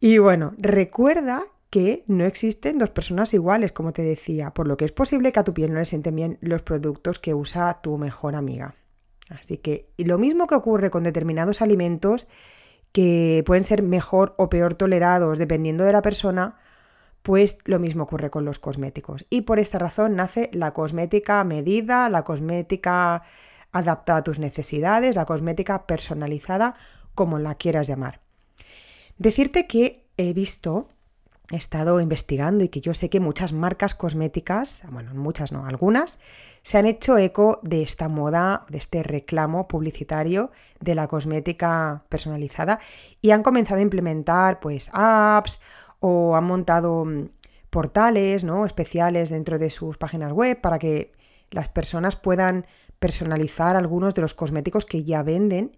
Y 0.00 0.18
bueno, 0.18 0.54
recuerda 0.58 1.44
que 1.70 2.04
no 2.06 2.24
existen 2.24 2.78
dos 2.78 2.90
personas 2.90 3.34
iguales, 3.34 3.72
como 3.72 3.92
te 3.92 4.02
decía, 4.02 4.52
por 4.52 4.68
lo 4.68 4.76
que 4.76 4.84
es 4.84 4.92
posible 4.92 5.32
que 5.32 5.40
a 5.40 5.44
tu 5.44 5.54
piel 5.54 5.72
no 5.72 5.78
le 5.78 5.84
sienten 5.84 6.14
bien 6.14 6.38
los 6.40 6.62
productos 6.62 7.18
que 7.18 7.34
usa 7.34 7.80
tu 7.82 7.98
mejor 7.98 8.34
amiga. 8.34 8.76
Así 9.28 9.56
que 9.58 9.88
y 9.96 10.04
lo 10.04 10.18
mismo 10.18 10.46
que 10.46 10.54
ocurre 10.54 10.90
con 10.90 11.02
determinados 11.02 11.62
alimentos 11.62 12.26
que 12.92 13.42
pueden 13.46 13.64
ser 13.64 13.82
mejor 13.82 14.34
o 14.38 14.48
peor 14.48 14.74
tolerados 14.74 15.38
dependiendo 15.38 15.84
de 15.84 15.92
la 15.92 16.02
persona, 16.02 16.58
pues 17.24 17.56
lo 17.64 17.78
mismo 17.78 18.02
ocurre 18.02 18.28
con 18.28 18.44
los 18.44 18.58
cosméticos. 18.58 19.24
Y 19.30 19.40
por 19.40 19.58
esta 19.58 19.78
razón 19.78 20.14
nace 20.14 20.50
la 20.52 20.74
cosmética 20.74 21.42
medida, 21.42 22.10
la 22.10 22.22
cosmética 22.22 23.22
adaptada 23.72 24.18
a 24.18 24.22
tus 24.22 24.38
necesidades, 24.38 25.16
la 25.16 25.24
cosmética 25.24 25.86
personalizada, 25.86 26.74
como 27.14 27.38
la 27.38 27.54
quieras 27.54 27.86
llamar. 27.86 28.20
Decirte 29.16 29.66
que 29.66 30.04
he 30.18 30.34
visto, 30.34 30.88
he 31.50 31.56
estado 31.56 31.98
investigando 31.98 32.62
y 32.62 32.68
que 32.68 32.82
yo 32.82 32.92
sé 32.92 33.08
que 33.08 33.20
muchas 33.20 33.54
marcas 33.54 33.94
cosméticas, 33.94 34.82
bueno, 34.90 35.14
muchas 35.14 35.50
no, 35.50 35.64
algunas, 35.64 36.18
se 36.60 36.76
han 36.76 36.84
hecho 36.84 37.16
eco 37.16 37.58
de 37.62 37.82
esta 37.82 38.08
moda, 38.08 38.66
de 38.68 38.76
este 38.76 39.02
reclamo 39.02 39.66
publicitario 39.66 40.52
de 40.80 40.94
la 40.94 41.08
cosmética 41.08 42.04
personalizada 42.10 42.80
y 43.22 43.30
han 43.30 43.42
comenzado 43.42 43.78
a 43.78 43.82
implementar 43.82 44.60
pues 44.60 44.90
apps 44.92 45.60
o 46.06 46.36
han 46.36 46.44
montado 46.44 47.06
mm, 47.06 47.30
portales 47.70 48.44
¿no? 48.44 48.66
especiales 48.66 49.30
dentro 49.30 49.58
de 49.58 49.70
sus 49.70 49.96
páginas 49.96 50.32
web 50.32 50.60
para 50.60 50.78
que 50.78 51.12
las 51.50 51.70
personas 51.70 52.14
puedan 52.14 52.66
personalizar 52.98 53.74
algunos 53.74 54.14
de 54.14 54.20
los 54.20 54.34
cosméticos 54.34 54.84
que 54.84 55.02
ya 55.02 55.22
venden. 55.22 55.72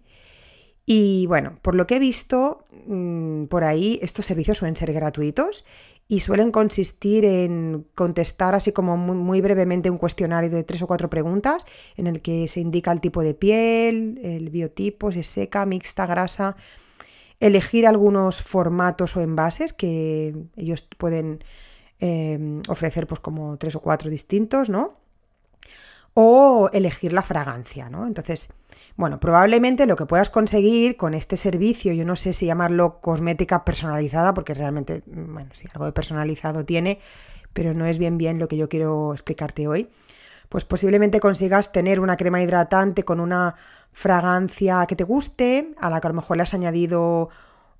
Y 0.85 1.27
bueno, 1.27 1.59
por 1.61 1.75
lo 1.75 1.87
que 1.87 1.95
he 1.95 1.99
visto, 1.99 2.65
mm, 2.87 3.45
por 3.45 3.63
ahí 3.63 3.99
estos 4.01 4.25
servicios 4.25 4.57
suelen 4.57 4.75
ser 4.75 4.91
gratuitos 4.91 5.63
y 6.09 6.19
suelen 6.19 6.51
consistir 6.51 7.23
en 7.23 7.87
contestar 7.95 8.53
así 8.53 8.73
como 8.73 8.97
muy, 8.97 9.39
brevemente 9.39 9.89
un 9.89 9.97
cuestionario 9.97 10.49
de 10.49 10.65
tres 10.65 10.81
o 10.81 10.87
cuatro 10.87 11.09
preguntas 11.09 11.63
en 11.95 12.07
el 12.07 12.21
que 12.21 12.49
se 12.49 12.59
indica 12.59 12.91
el 12.91 12.99
tipo 12.99 13.21
de 13.23 13.33
piel, 13.33 14.19
el 14.23 14.49
biotipo, 14.49 15.09
si 15.13 15.19
es 15.21 15.27
seca, 15.27 15.65
mixta, 15.65 16.05
grasa, 16.05 16.57
elegir 17.39 17.85
algunos 17.85 18.41
formatos 18.41 19.15
o 19.15 19.21
envases 19.21 19.73
que 19.73 20.35
ellos 20.55 20.87
pueden 20.97 21.43
em, 21.99 22.61
ofrecer 22.67 23.07
pues 23.07 23.19
como 23.19 23.57
tres 23.57 23.75
o 23.75 23.81
cuatro 23.81 24.09
distintos, 24.09 24.69
¿no? 24.69 24.97
O 26.13 26.69
elegir 26.73 27.13
la 27.13 27.21
fragancia, 27.21 27.89
¿no? 27.89 28.07
Entonces, 28.07 28.49
bueno, 28.95 29.19
probablemente 29.19 29.85
lo 29.85 29.95
que 29.95 30.07
puedas 30.07 30.31
conseguir 30.31 30.97
con 30.97 31.13
este 31.13 31.37
servicio, 31.37 31.93
yo 31.93 32.05
no 32.05 32.15
sé 32.15 32.33
si 32.33 32.47
llamarlo 32.47 32.99
cosmética 33.01 33.63
personalizada, 33.63 34.33
porque 34.33 34.55
realmente, 34.55 35.03
bueno, 35.05 35.51
sí, 35.53 35.67
algo 35.73 35.85
de 35.85 35.91
personalizado 35.91 36.65
tiene, 36.65 36.99
pero 37.53 37.75
no 37.75 37.85
es 37.85 37.99
bien 37.99 38.17
bien 38.17 38.39
lo 38.39 38.47
que 38.47 38.57
yo 38.57 38.67
quiero 38.67 39.13
explicarte 39.13 39.67
hoy, 39.67 39.89
pues 40.49 40.65
posiblemente 40.65 41.19
consigas 41.19 41.71
tener 41.71 41.99
una 41.99 42.17
crema 42.17 42.41
hidratante 42.41 43.03
con 43.03 43.19
una 43.19 43.55
fragancia 43.91 44.85
que 44.87 44.95
te 44.95 45.03
guste, 45.03 45.73
a 45.79 45.89
la 45.89 45.99
que 45.99 46.07
a 46.07 46.09
lo 46.11 46.15
mejor 46.15 46.37
le 46.37 46.43
has 46.43 46.53
añadido 46.53 47.29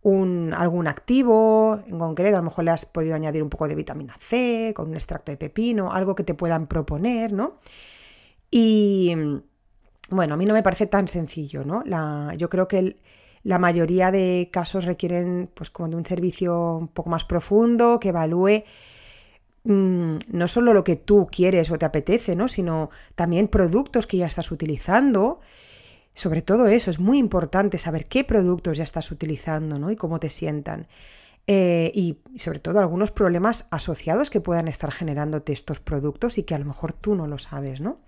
un, 0.01 0.53
algún 0.55 0.88
activo 0.88 1.79
en 1.88 2.00
concreto, 2.00 2.38
a 2.38 2.39
lo 2.39 2.45
mejor 2.45 2.65
le 2.65 2.71
has 2.71 2.86
podido 2.86 3.15
añadir 3.15 3.43
un 3.43 3.50
poco 3.50 3.67
de 3.67 3.75
vitamina 3.75 4.15
C, 4.19 4.74
con 4.75 4.89
un 4.89 4.95
extracto 4.95 5.31
de 5.31 5.38
pepino, 5.38 5.91
algo 5.91 6.15
que 6.15 6.24
te 6.24 6.33
puedan 6.33 6.67
proponer, 6.67 7.33
¿no? 7.33 7.59
Y 8.50 9.13
bueno, 10.09 10.36
a 10.36 10.38
mí 10.38 10.45
no 10.45 10.53
me 10.53 10.63
parece 10.63 10.88
tan 10.88 11.07
sencillo, 11.07 11.63
¿no? 11.63 11.83
La, 11.86 12.33
yo 12.38 12.50
creo 12.50 12.67
que 12.67 12.95
la 13.43 13.59
mayoría 13.59 14.12
de 14.12 14.50
casos 14.51 14.86
requieren 14.86 15.50
pues 15.53 15.69
como 15.69 15.89
de 15.89 15.95
un 15.95 16.05
servicio 16.05 16.77
un 16.77 16.88
poco 16.88 17.09
más 17.09 17.25
profundo, 17.25 18.00
que 18.00 18.09
evalúe 18.09 18.63
mm, 19.67 20.17
no 20.29 20.47
solo 20.47 20.74
lo 20.74 20.83
que 20.83 20.95
tú 20.95 21.27
quieres 21.31 21.71
o 21.71 21.77
te 21.77 21.86
apetece, 21.86 22.36
¿no? 22.36 22.47
sino 22.47 22.89
también 23.15 23.47
productos 23.47 24.07
que 24.07 24.17
ya 24.17 24.25
estás 24.25 24.51
utilizando 24.51 25.39
sobre 26.17 26.41
todo 26.41 26.65
eso, 26.65 26.89
es 26.89 27.00
muy 27.00 27.19
importante 27.19 27.77
saber 27.77 28.05
qué 28.05 28.24
productos 28.24 28.79
ya 28.79 28.83
estás 28.83 29.12
utilizando 29.12 29.77
¿no? 29.77 29.91
y 29.91 29.95
cómo 29.95 30.19
te 30.19 30.31
sientan. 30.31 30.88
Eh, 31.45 31.91
y 31.93 32.17
sobre 32.38 32.57
todo 32.57 32.79
algunos 32.79 33.12
problemas 33.12 33.67
asociados 33.69 34.31
que 34.31 34.41
puedan 34.41 34.67
estar 34.67 34.91
generándote 34.91 35.53
estos 35.53 35.79
productos 35.79 36.39
y 36.39 36.43
que 36.43 36.55
a 36.55 36.59
lo 36.59 36.65
mejor 36.65 36.91
tú 36.91 37.13
no 37.13 37.27
lo 37.27 37.38
sabes, 37.38 37.81
¿no? 37.81 38.00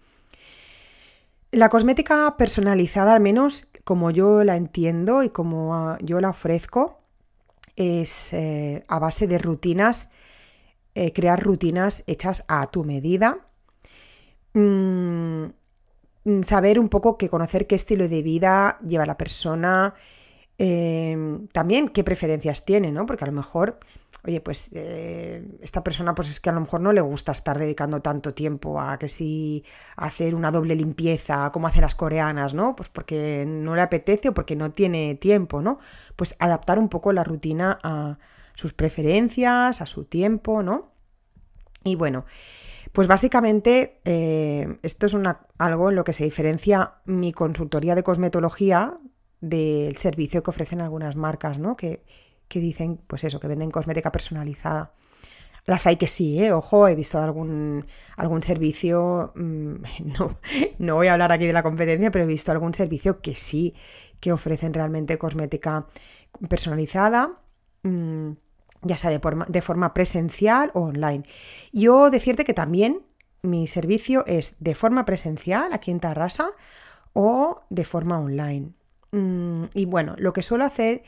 La 1.51 1.69
cosmética 1.69 2.35
personalizada, 2.35 3.13
al 3.13 3.21
menos 3.21 3.67
como 3.83 4.09
yo 4.09 4.43
la 4.43 4.57
entiendo 4.57 5.21
y 5.21 5.29
como 5.29 5.75
ah, 5.75 5.97
yo 6.01 6.19
la 6.19 6.29
ofrezco, 6.29 6.99
es 7.75 8.33
eh, 8.33 8.83
a 8.87 8.97
base 8.97 9.27
de 9.27 9.37
rutinas, 9.37 10.09
eh, 10.99 11.13
crear 11.13 11.41
rutinas 11.41 12.03
hechas 12.07 12.43
a 12.47 12.67
tu 12.67 12.83
medida. 12.83 13.37
Mm, 14.53 15.45
Mm, 16.25 16.41
saber 16.43 16.79
un 16.79 16.89
poco 16.89 17.17
que 17.17 17.29
conocer 17.29 17.65
qué 17.67 17.75
estilo 17.75 18.07
de 18.07 18.21
vida 18.21 18.77
lleva 18.85 19.05
la 19.05 19.17
persona, 19.17 19.95
em, 20.57 21.47
también 21.49 21.89
qué 21.89 22.03
preferencias 22.03 22.65
tiene, 22.65 22.91
¿no? 22.91 23.05
Porque 23.05 23.23
a 23.23 23.27
lo 23.27 23.33
mejor, 23.33 23.79
oye, 24.25 24.41
pues 24.41 24.71
eh, 24.73 25.43
esta 25.61 25.83
persona 25.83 26.13
pues 26.15 26.29
es 26.29 26.39
que 26.39 26.49
a 26.49 26.53
lo 26.53 26.61
mejor 26.61 26.81
no 26.81 26.91
le 26.93 27.01
gusta 27.01 27.31
estar 27.31 27.57
dedicando 27.57 28.01
tanto 28.01 28.33
tiempo 28.33 28.79
a 28.81 28.97
que 28.99 29.09
si 29.09 29.63
hacer 29.95 30.35
una 30.35 30.51
doble 30.51 30.75
limpieza 30.75 31.51
como 31.51 31.67
hacen 31.67 31.81
las 31.83 31.95
coreanas, 31.95 32.53
¿no? 32.53 32.75
Pues 32.75 32.89
porque 32.89 33.45
no 33.47 33.75
le 33.75 33.81
apetece 33.81 34.29
o 34.29 34.33
porque 34.33 34.55
no 34.55 34.71
tiene 34.71 35.15
tiempo, 35.15 35.61
¿no? 35.61 35.79
Pues 36.15 36.35
adaptar 36.39 36.79
un 36.79 36.89
poco 36.89 37.13
la 37.13 37.23
rutina 37.23 37.79
a 37.83 38.19
sus 38.59 38.73
preferencias, 38.73 39.79
a 39.79 39.85
su 39.85 40.03
tiempo, 40.03 40.63
¿no? 40.63 40.91
Y 41.85 41.95
bueno, 41.95 42.25
pues 42.91 43.07
básicamente 43.07 44.01
eh, 44.03 44.77
esto 44.83 45.05
es 45.05 45.15
algo 45.57 45.89
en 45.89 45.95
lo 45.95 46.03
que 46.03 46.11
se 46.11 46.25
diferencia 46.25 46.95
mi 47.05 47.31
consultoría 47.31 47.95
de 47.95 48.03
cosmetología 48.03 48.97
del 49.39 49.95
servicio 49.95 50.43
que 50.43 50.49
ofrecen 50.49 50.81
algunas 50.81 51.15
marcas, 51.15 51.57
¿no? 51.57 51.77
Que, 51.77 52.03
dicen, 52.49 52.99
pues 53.07 53.23
eso, 53.23 53.39
que 53.39 53.47
venden 53.47 53.71
cosmética 53.71 54.11
personalizada. 54.11 54.91
Las 55.65 55.87
hay 55.87 55.95
que 55.95 56.07
sí, 56.07 56.43
¿eh? 56.43 56.51
ojo, 56.51 56.89
he 56.89 56.95
visto 56.95 57.17
algún, 57.19 57.85
algún 58.17 58.43
servicio, 58.43 59.31
mm, 59.35 59.75
no, 60.19 60.37
no 60.79 60.95
voy 60.95 61.07
a 61.07 61.13
hablar 61.13 61.31
aquí 61.31 61.47
de 61.47 61.53
la 61.53 61.63
competencia, 61.63 62.11
pero 62.11 62.25
he 62.25 62.27
visto 62.27 62.51
algún 62.51 62.73
servicio 62.73 63.21
que 63.21 63.35
sí, 63.35 63.73
que 64.19 64.33
ofrecen 64.33 64.73
realmente 64.73 65.17
cosmética 65.17 65.87
personalizada. 66.49 67.39
Mm, 67.83 68.31
ya 68.81 68.97
sea 68.97 69.09
de 69.09 69.61
forma, 69.61 69.93
presencial 69.93 70.71
o 70.73 70.81
online. 70.81 71.23
Yo 71.71 72.09
decirte 72.09 72.45
que 72.45 72.53
también 72.53 73.03
mi 73.41 73.67
servicio 73.67 74.25
es 74.25 74.55
de 74.59 74.75
forma 74.75 75.05
presencial 75.05 75.73
aquí 75.73 75.91
en 75.91 75.99
Tarrasa 75.99 76.49
o 77.13 77.61
de 77.69 77.85
forma 77.85 78.19
online. 78.19 78.71
Mm, 79.11 79.65
y 79.73 79.85
bueno, 79.85 80.15
lo 80.17 80.33
que 80.33 80.41
suelo 80.41 80.65
hacer 80.65 81.03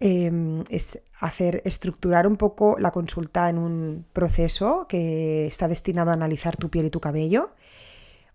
em, 0.00 0.64
es 0.68 1.00
hacer 1.20 1.62
estructurar 1.64 2.26
un 2.26 2.36
poco 2.36 2.76
la 2.78 2.90
consulta 2.90 3.48
en 3.48 3.58
un 3.58 4.06
proceso 4.12 4.86
que 4.88 5.46
está 5.46 5.68
destinado 5.68 6.10
a 6.10 6.14
analizar 6.14 6.56
tu 6.56 6.70
piel 6.70 6.86
y 6.86 6.90
tu 6.90 7.00
cabello. 7.00 7.50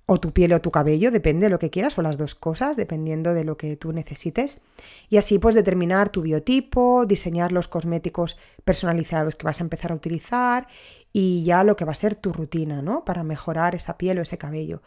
O 0.09 0.21
tu 0.21 0.31
piel 0.31 0.53
o 0.53 0.61
tu 0.61 0.71
cabello, 0.71 1.11
depende 1.11 1.45
de 1.45 1.49
lo 1.49 1.59
que 1.59 1.69
quieras, 1.69 1.97
o 1.99 2.01
las 2.01 2.17
dos 2.17 2.33
cosas, 2.33 2.77
dependiendo 2.77 3.33
de 3.33 3.43
lo 3.43 3.57
que 3.57 3.75
tú 3.75 3.91
necesites. 3.91 4.61
Y 5.09 5.17
así 5.17 5.37
pues 5.37 5.53
determinar 5.53 6.09
tu 6.09 6.21
biotipo, 6.21 7.05
diseñar 7.05 7.51
los 7.51 7.67
cosméticos 7.67 8.37
personalizados 8.63 9.35
que 9.35 9.45
vas 9.45 9.59
a 9.59 9.65
empezar 9.65 9.91
a 9.91 9.95
utilizar 9.95 10.67
y 11.11 11.43
ya 11.43 11.65
lo 11.65 11.75
que 11.75 11.83
va 11.83 11.91
a 11.91 11.95
ser 11.95 12.15
tu 12.15 12.31
rutina, 12.31 12.81
¿no? 12.81 13.03
Para 13.03 13.23
mejorar 13.23 13.75
esa 13.75 13.97
piel 13.97 14.19
o 14.19 14.21
ese 14.21 14.37
cabello. 14.37 14.81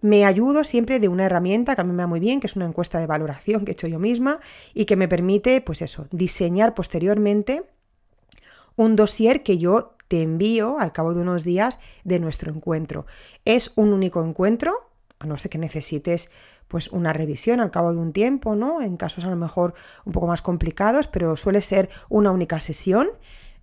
Me 0.00 0.24
ayudo 0.24 0.64
siempre 0.64 0.98
de 0.98 1.08
una 1.08 1.26
herramienta 1.26 1.76
que 1.76 1.82
a 1.82 1.84
mí 1.84 1.92
me 1.92 2.02
va 2.02 2.08
muy 2.08 2.20
bien, 2.20 2.40
que 2.40 2.48
es 2.48 2.56
una 2.56 2.66
encuesta 2.66 2.98
de 2.98 3.06
valoración 3.06 3.64
que 3.64 3.70
he 3.70 3.74
hecho 3.74 3.86
yo 3.86 4.00
misma 4.00 4.40
y 4.74 4.84
que 4.84 4.96
me 4.96 5.06
permite, 5.06 5.60
pues 5.60 5.80
eso, 5.80 6.08
diseñar 6.10 6.74
posteriormente 6.74 7.62
un 8.74 8.96
dossier 8.96 9.44
que 9.44 9.58
yo 9.58 9.95
te 10.08 10.22
envío 10.22 10.78
al 10.78 10.92
cabo 10.92 11.14
de 11.14 11.20
unos 11.20 11.44
días 11.44 11.78
de 12.04 12.20
nuestro 12.20 12.52
encuentro. 12.52 13.06
Es 13.44 13.72
un 13.76 13.92
único 13.92 14.24
encuentro, 14.24 14.90
a 15.18 15.26
no 15.26 15.38
ser 15.38 15.50
que 15.50 15.58
necesites 15.58 16.30
pues 16.68 16.88
una 16.88 17.12
revisión 17.12 17.60
al 17.60 17.70
cabo 17.70 17.92
de 17.92 17.98
un 17.98 18.12
tiempo, 18.12 18.56
¿no? 18.56 18.82
En 18.82 18.96
casos 18.96 19.24
a 19.24 19.30
lo 19.30 19.36
mejor 19.36 19.74
un 20.04 20.12
poco 20.12 20.26
más 20.26 20.42
complicados, 20.42 21.06
pero 21.06 21.36
suele 21.36 21.60
ser 21.60 21.88
una 22.08 22.30
única 22.30 22.60
sesión. 22.60 23.08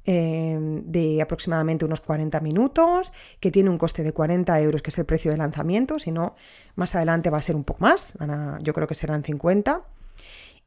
Eh, 0.06 0.82
de 0.84 1.22
aproximadamente 1.22 1.86
unos 1.86 2.02
40 2.02 2.42
minutos, 2.42 3.14
que 3.40 3.52
tiene 3.52 3.70
un 3.70 3.78
coste 3.78 4.04
de 4.04 4.12
40 4.12 4.60
euros, 4.60 4.82
que 4.82 4.90
es 4.90 4.98
el 4.98 5.06
precio 5.06 5.32
de 5.32 5.38
lanzamiento, 5.38 5.98
si 5.98 6.12
no, 6.12 6.36
más 6.76 6.94
adelante 6.94 7.30
va 7.30 7.38
a 7.38 7.42
ser 7.42 7.56
un 7.56 7.64
poco 7.64 7.80
más, 7.86 8.18
yo 8.64 8.74
creo 8.74 8.86
que 8.86 8.96
serán 8.96 9.24
50. 9.24 9.82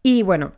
Y 0.02 0.22
bueno, 0.22 0.52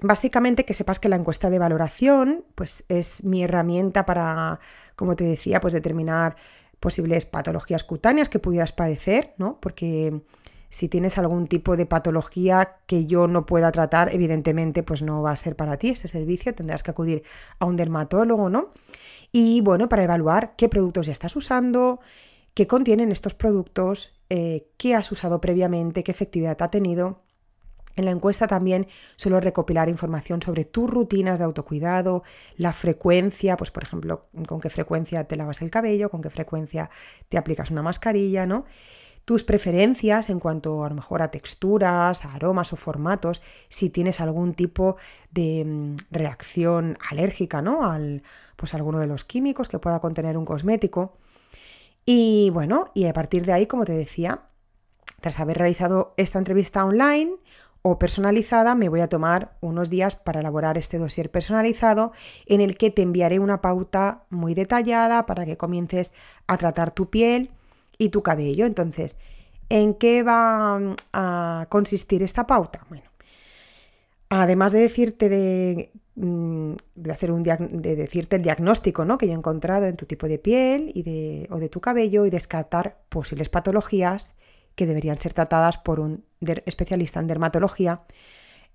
Básicamente 0.00 0.64
que 0.64 0.74
sepas 0.74 1.00
que 1.00 1.08
la 1.08 1.16
encuesta 1.16 1.50
de 1.50 1.58
valoración 1.58 2.44
pues 2.54 2.84
es 2.88 3.24
mi 3.24 3.42
herramienta 3.42 4.06
para, 4.06 4.60
como 4.94 5.16
te 5.16 5.24
decía, 5.24 5.60
pues 5.60 5.74
determinar 5.74 6.36
posibles 6.78 7.24
patologías 7.24 7.82
cutáneas 7.82 8.28
que 8.28 8.38
pudieras 8.38 8.72
padecer, 8.72 9.34
¿no? 9.38 9.58
Porque 9.60 10.22
si 10.68 10.88
tienes 10.88 11.18
algún 11.18 11.48
tipo 11.48 11.76
de 11.76 11.86
patología 11.86 12.76
que 12.86 13.06
yo 13.06 13.26
no 13.26 13.46
pueda 13.46 13.72
tratar, 13.72 14.14
evidentemente 14.14 14.84
pues 14.84 15.02
no 15.02 15.22
va 15.22 15.32
a 15.32 15.36
ser 15.36 15.56
para 15.56 15.78
ti 15.78 15.88
este 15.88 16.06
servicio, 16.06 16.54
tendrás 16.54 16.84
que 16.84 16.92
acudir 16.92 17.22
a 17.58 17.66
un 17.66 17.76
dermatólogo, 17.76 18.48
¿no? 18.50 18.70
Y 19.32 19.62
bueno, 19.62 19.88
para 19.88 20.04
evaluar 20.04 20.54
qué 20.56 20.68
productos 20.68 21.06
ya 21.06 21.12
estás 21.12 21.34
usando, 21.34 22.00
qué 22.54 22.66
contienen 22.68 23.10
estos 23.10 23.34
productos, 23.34 24.12
eh, 24.30 24.68
qué 24.76 24.94
has 24.94 25.10
usado 25.10 25.40
previamente, 25.40 26.04
qué 26.04 26.12
efectividad 26.12 26.60
ha 26.62 26.70
tenido 26.70 27.22
en 27.98 28.06
la 28.06 28.10
encuesta 28.12 28.46
también 28.46 28.86
suelo 29.16 29.40
recopilar 29.40 29.88
información 29.88 30.40
sobre 30.42 30.64
tus 30.64 30.88
rutinas 30.88 31.38
de 31.38 31.44
autocuidado, 31.44 32.22
la 32.56 32.72
frecuencia, 32.72 33.56
pues 33.56 33.70
por 33.70 33.82
ejemplo, 33.82 34.26
con 34.46 34.60
qué 34.60 34.70
frecuencia 34.70 35.24
te 35.24 35.36
lavas 35.36 35.62
el 35.62 35.70
cabello, 35.70 36.10
con 36.10 36.22
qué 36.22 36.30
frecuencia 36.30 36.90
te 37.28 37.38
aplicas 37.38 37.70
una 37.70 37.82
mascarilla, 37.82 38.46
¿no? 38.46 38.64
Tus 39.24 39.44
preferencias 39.44 40.30
en 40.30 40.40
cuanto 40.40 40.84
a 40.84 40.88
lo 40.88 40.94
mejor 40.94 41.20
a 41.20 41.30
texturas, 41.30 42.24
a 42.24 42.34
aromas 42.34 42.72
o 42.72 42.76
formatos, 42.76 43.42
si 43.68 43.90
tienes 43.90 44.22
algún 44.22 44.54
tipo 44.54 44.96
de 45.30 45.64
mm, 45.66 45.96
reacción 46.10 46.96
alérgica, 47.10 47.60
¿no? 47.60 47.90
Al, 47.90 48.22
pues 48.56 48.72
alguno 48.74 48.98
de 49.00 49.06
los 49.06 49.24
químicos 49.24 49.68
que 49.68 49.78
pueda 49.78 50.00
contener 50.00 50.38
un 50.38 50.46
cosmético. 50.46 51.18
Y 52.06 52.48
bueno, 52.54 52.90
y 52.94 53.04
a 53.04 53.12
partir 53.12 53.44
de 53.44 53.52
ahí, 53.52 53.66
como 53.66 53.84
te 53.84 53.92
decía, 53.92 54.48
tras 55.20 55.40
haber 55.40 55.58
realizado 55.58 56.14
esta 56.16 56.38
entrevista 56.38 56.84
online, 56.84 57.32
personalizada, 57.96 58.74
me 58.74 58.88
voy 58.88 59.00
a 59.00 59.08
tomar 59.08 59.56
unos 59.60 59.88
días 59.88 60.16
para 60.16 60.40
elaborar 60.40 60.76
este 60.76 60.98
dossier 60.98 61.30
personalizado 61.30 62.10
en 62.46 62.60
el 62.60 62.76
que 62.76 62.90
te 62.90 63.02
enviaré 63.02 63.38
una 63.38 63.60
pauta 63.60 64.24
muy 64.30 64.54
detallada 64.54 65.26
para 65.26 65.46
que 65.46 65.56
comiences 65.56 66.12
a 66.48 66.56
tratar 66.56 66.92
tu 66.92 67.08
piel 67.08 67.50
y 67.96 68.08
tu 68.08 68.22
cabello. 68.22 68.66
Entonces, 68.66 69.18
¿en 69.68 69.94
qué 69.94 70.22
va 70.22 70.78
mm, 70.78 70.96
a 71.12 71.66
consistir 71.68 72.22
esta 72.22 72.46
pauta? 72.46 72.84
Bueno, 72.88 73.08
además 74.28 74.72
de 74.72 74.80
decirte 74.80 75.28
de, 75.28 75.92
mm, 76.16 76.72
hacer 77.10 77.30
un 77.30 77.42
de 77.42 77.96
decirte 77.96 78.36
el 78.36 78.42
diagnóstico 78.42 79.04
¿no? 79.04 79.18
que 79.18 79.26
yo 79.26 79.32
he 79.32 79.36
encontrado 79.36 79.86
en 79.86 79.96
tu 79.96 80.04
tipo 80.04 80.28
de 80.28 80.38
piel 80.38 80.90
y 80.94 81.04
de, 81.04 81.48
o 81.50 81.58
de 81.58 81.68
tu 81.68 81.80
cabello 81.80 82.26
y 82.26 82.30
descartar 82.30 82.98
posibles 83.08 83.48
patologías 83.48 84.34
que 84.78 84.86
deberían 84.86 85.20
ser 85.20 85.34
tratadas 85.34 85.76
por 85.76 85.98
un 85.98 86.24
especialista 86.64 87.18
en 87.18 87.26
dermatología. 87.26 88.02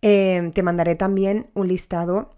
Eh, 0.01 0.51
te 0.53 0.61
mandaré 0.61 0.95
también 0.95 1.49
un 1.53 1.69
listado 1.69 2.29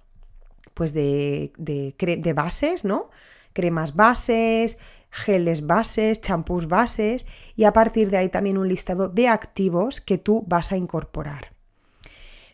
pues 0.76 0.94
de, 0.94 1.52
de, 1.58 2.34
bases, 2.34 2.86
¿no? 2.86 3.10
Cremas 3.54 3.96
bases, 3.96 4.78
geles 5.10 5.66
bases, 5.66 6.22
champús 6.22 6.68
bases 6.68 7.26
y 7.56 7.64
a 7.64 7.74
partir 7.74 8.12
de 8.12 8.18
ahí 8.18 8.30
también 8.30 8.60
un 8.60 8.68
listado 8.68 9.10
de 9.10 9.30
activos 9.30 10.00
que 10.00 10.20
tú 10.20 10.44
vas 10.46 10.72
a 10.72 10.78
incorporar. 10.78 11.54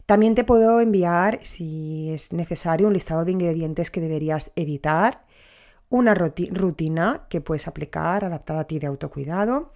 También 0.05 0.33
te 0.33 0.45
puedo 0.45 0.79
enviar, 0.79 1.39
si 1.43 2.09
es 2.11 2.31
necesario, 2.31 2.87
un 2.87 2.93
listado 2.93 3.25
de 3.25 3.33
ingredientes 3.33 3.91
que 3.91 3.99
deberías 3.99 4.51
evitar, 4.55 5.25
una 5.89 6.15
rutina 6.15 7.27
que 7.29 7.41
puedes 7.41 7.67
aplicar 7.67 8.23
adaptada 8.23 8.61
a 8.61 8.67
ti 8.67 8.79
de 8.79 8.87
autocuidado 8.87 9.73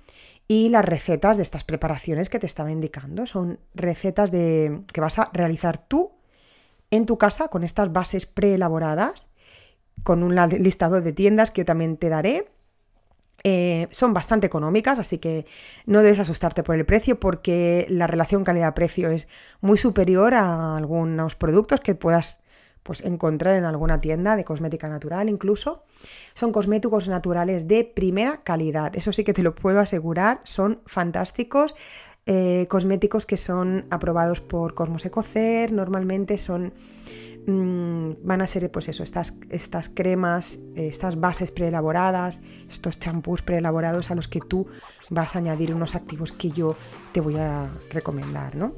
y 0.48 0.70
las 0.70 0.86
recetas 0.86 1.38
de 1.38 1.44
estas 1.44 1.64
preparaciones 1.64 2.30
que 2.30 2.40
te 2.40 2.46
estaba 2.46 2.72
indicando. 2.72 3.26
Son 3.26 3.60
recetas 3.74 4.32
de, 4.32 4.82
que 4.94 5.02
vas 5.02 5.18
a 5.18 5.30
realizar 5.34 5.78
tú 5.78 6.12
en 6.92 7.06
tu 7.06 7.18
casa 7.18 7.48
con 7.48 7.64
estas 7.64 7.92
bases 7.92 8.26
preelaboradas, 8.26 9.28
con 10.04 10.24
un 10.24 10.36
listado 10.62 11.02
de 11.02 11.14
tiendas 11.14 11.52
que 11.52 11.62
yo 11.62 11.66
también 11.66 11.98
te 11.98 12.10
daré. 12.10 12.46
Eh, 13.44 13.88
son 13.92 14.14
bastante 14.14 14.48
económicas, 14.48 14.98
así 14.98 15.20
que 15.20 15.46
no 15.86 16.02
debes 16.02 16.20
asustarte 16.20 16.64
por 16.64 16.76
el 16.76 16.86
precio 16.86 17.20
porque 17.20 17.86
la 17.90 18.08
relación 18.08 18.44
calidad-precio 18.44 19.12
es 19.12 19.28
muy 19.62 19.78
superior 19.78 20.34
a 20.34 20.78
algunos 20.78 21.36
productos 21.36 21.80
que 21.80 21.94
puedas 21.94 22.40
pues 22.86 23.04
encontrar 23.04 23.56
en 23.56 23.66
alguna 23.66 24.00
tienda 24.00 24.36
de 24.36 24.44
cosmética 24.46 24.88
natural 24.88 25.28
incluso. 25.28 25.84
Son 26.36 26.52
cosméticos 26.52 27.08
naturales 27.08 27.68
de 27.68 27.84
primera 27.84 28.44
calidad, 28.44 28.96
eso 28.96 29.12
sí 29.12 29.24
que 29.24 29.34
te 29.34 29.42
lo 29.42 29.56
puedo 29.56 29.80
asegurar, 29.80 30.40
son 30.44 30.82
fantásticos. 30.86 31.74
Eh, 32.28 32.68
cosméticos 32.70 33.26
que 33.26 33.38
son 33.38 33.86
aprobados 33.90 34.40
por 34.40 34.76
Cosmos 34.76 35.06
Ecocer, 35.06 35.72
normalmente 35.72 36.38
son 36.38 36.74
mm, 37.48 38.12
van 38.24 38.42
a 38.42 38.48
ser 38.48 38.70
pues 38.72 38.88
eso, 38.88 39.02
estas, 39.02 39.34
estas 39.50 39.90
cremas, 39.90 40.60
estas 40.76 41.20
bases 41.20 41.50
preelaboradas, 41.50 42.42
estos 42.70 43.00
champús 43.00 43.42
preelaborados 43.42 44.12
a 44.12 44.16
los 44.16 44.28
que 44.28 44.42
tú 44.42 44.68
vas 45.10 45.36
a 45.36 45.40
añadir 45.40 45.74
unos 45.74 45.96
activos 45.96 46.32
que 46.32 46.52
yo 46.52 46.76
te 47.14 47.20
voy 47.20 47.38
a 47.38 47.68
recomendar, 47.90 48.56
¿no? 48.56 48.74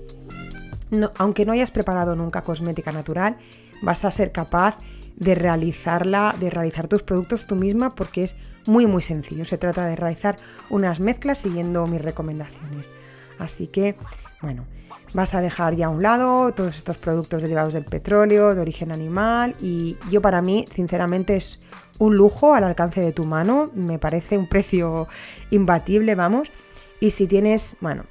aunque 1.17 1.45
no 1.45 1.51
hayas 1.51 1.71
preparado 1.71 2.15
nunca 2.15 2.41
cosmética 2.41 2.91
natural, 2.91 3.37
vas 3.81 4.05
a 4.05 4.11
ser 4.11 4.31
capaz 4.31 4.77
de 5.15 5.35
realizarla, 5.35 6.35
de 6.39 6.49
realizar 6.49 6.87
tus 6.87 7.03
productos 7.03 7.47
tú 7.47 7.55
misma 7.55 7.95
porque 7.95 8.23
es 8.23 8.35
muy 8.67 8.85
muy 8.85 9.01
sencillo. 9.01 9.45
Se 9.45 9.57
trata 9.57 9.85
de 9.85 9.95
realizar 9.95 10.37
unas 10.69 10.99
mezclas 10.99 11.39
siguiendo 11.39 11.87
mis 11.87 12.01
recomendaciones. 12.01 12.93
Así 13.39 13.67
que, 13.67 13.95
bueno, 14.41 14.65
vas 15.13 15.33
a 15.33 15.41
dejar 15.41 15.75
ya 15.75 15.87
a 15.87 15.89
un 15.89 16.03
lado 16.03 16.51
todos 16.53 16.77
estos 16.77 16.97
productos 16.97 17.41
derivados 17.41 17.73
del 17.73 17.85
petróleo, 17.85 18.53
de 18.53 18.61
origen 18.61 18.91
animal 18.91 19.55
y 19.59 19.97
yo 20.11 20.21
para 20.21 20.41
mí, 20.41 20.65
sinceramente, 20.69 21.35
es 21.35 21.59
un 21.99 22.15
lujo 22.15 22.53
al 22.53 22.63
alcance 22.63 23.01
de 23.01 23.11
tu 23.11 23.25
mano. 23.25 23.71
Me 23.73 23.97
parece 23.97 24.37
un 24.37 24.47
precio 24.47 25.07
imbatible, 25.49 26.15
vamos. 26.15 26.51
Y 26.99 27.11
si 27.11 27.27
tienes, 27.27 27.77
bueno, 27.81 28.03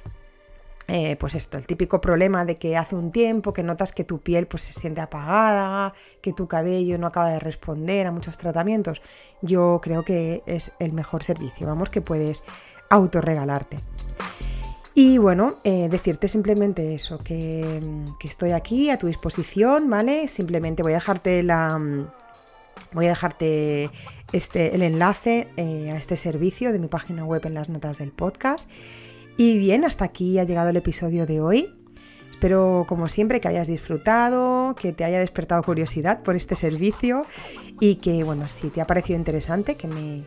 eh, 0.87 1.17
pues 1.19 1.35
esto, 1.35 1.57
el 1.57 1.67
típico 1.67 1.99
problema 1.99 2.45
de 2.45 2.57
que 2.57 2.77
hace 2.77 2.95
un 2.95 3.11
tiempo 3.11 3.51
que 3.51 3.61
notas 3.61 3.91
que 3.91 4.05
tu 4.05 4.19
piel 4.19 4.47
pues, 4.47 4.63
se 4.63 4.73
siente 4.73 5.01
apagada, 5.01 5.93
que 6.21 6.31
tu 6.31 6.47
cabello 6.47 6.97
no 6.97 7.07
acaba 7.07 7.29
de 7.29 7.39
responder 7.39 8.07
a 8.07 8.11
muchos 8.11 8.37
tratamientos, 8.37 9.01
yo 9.41 9.81
creo 9.83 10.03
que 10.03 10.43
es 10.45 10.71
el 10.79 10.93
mejor 10.93 11.23
servicio, 11.23 11.67
vamos, 11.67 11.89
que 11.89 12.01
puedes 12.01 12.43
autorregalarte. 12.89 13.79
Y 14.99 15.19
bueno, 15.19 15.57
eh, 15.63 15.89
decirte 15.89 16.27
simplemente 16.27 16.95
eso, 16.95 17.19
que, 17.19 17.81
estoy 18.23 18.51
aquí 18.51 18.89
a 18.89 18.97
tu 18.97 19.05
disposición, 19.05 19.89
¿vale? 19.91 20.27
Simplemente 20.27 20.81
voy 20.81 20.93
a 20.93 20.95
dejarte 20.95 21.43
la... 21.43 21.79
Voy 22.93 23.05
a 23.05 23.09
dejarte 23.09 23.91
este, 24.31 24.73
el 24.73 24.81
enlace 24.81 25.49
eh, 25.57 25.91
a 25.91 25.97
este 25.97 26.15
servicio 26.15 26.71
de 26.71 26.79
mi 26.79 26.87
página 26.87 27.25
web 27.25 27.45
en 27.45 27.55
las 27.55 27.69
notas 27.69 27.97
del 27.97 28.11
podcast. 28.11 28.69
Y 29.37 29.59
bien, 29.59 29.85
hasta 29.85 30.03
aquí 30.03 30.39
ha 30.39 30.43
llegado 30.45 30.69
el 30.71 30.77
episodio 30.77 31.27
de 31.27 31.41
hoy. 31.41 31.71
Espero, 32.31 32.85
como 32.87 33.07
siempre, 33.07 33.39
que 33.39 33.47
hayas 33.47 33.67
disfrutado, 33.67 34.75
que 34.75 34.93
te 34.93 35.03
haya 35.03 35.19
despertado 35.19 35.61
curiosidad 35.61 36.23
por 36.23 36.35
este 36.35 36.55
servicio 36.55 37.25
y 37.79 37.95
que, 37.95 38.23
bueno, 38.23 38.49
si 38.49 38.69
te 38.69 38.81
ha 38.81 38.87
parecido 38.87 39.17
interesante, 39.17 39.75
que 39.75 39.87
me 39.87 40.23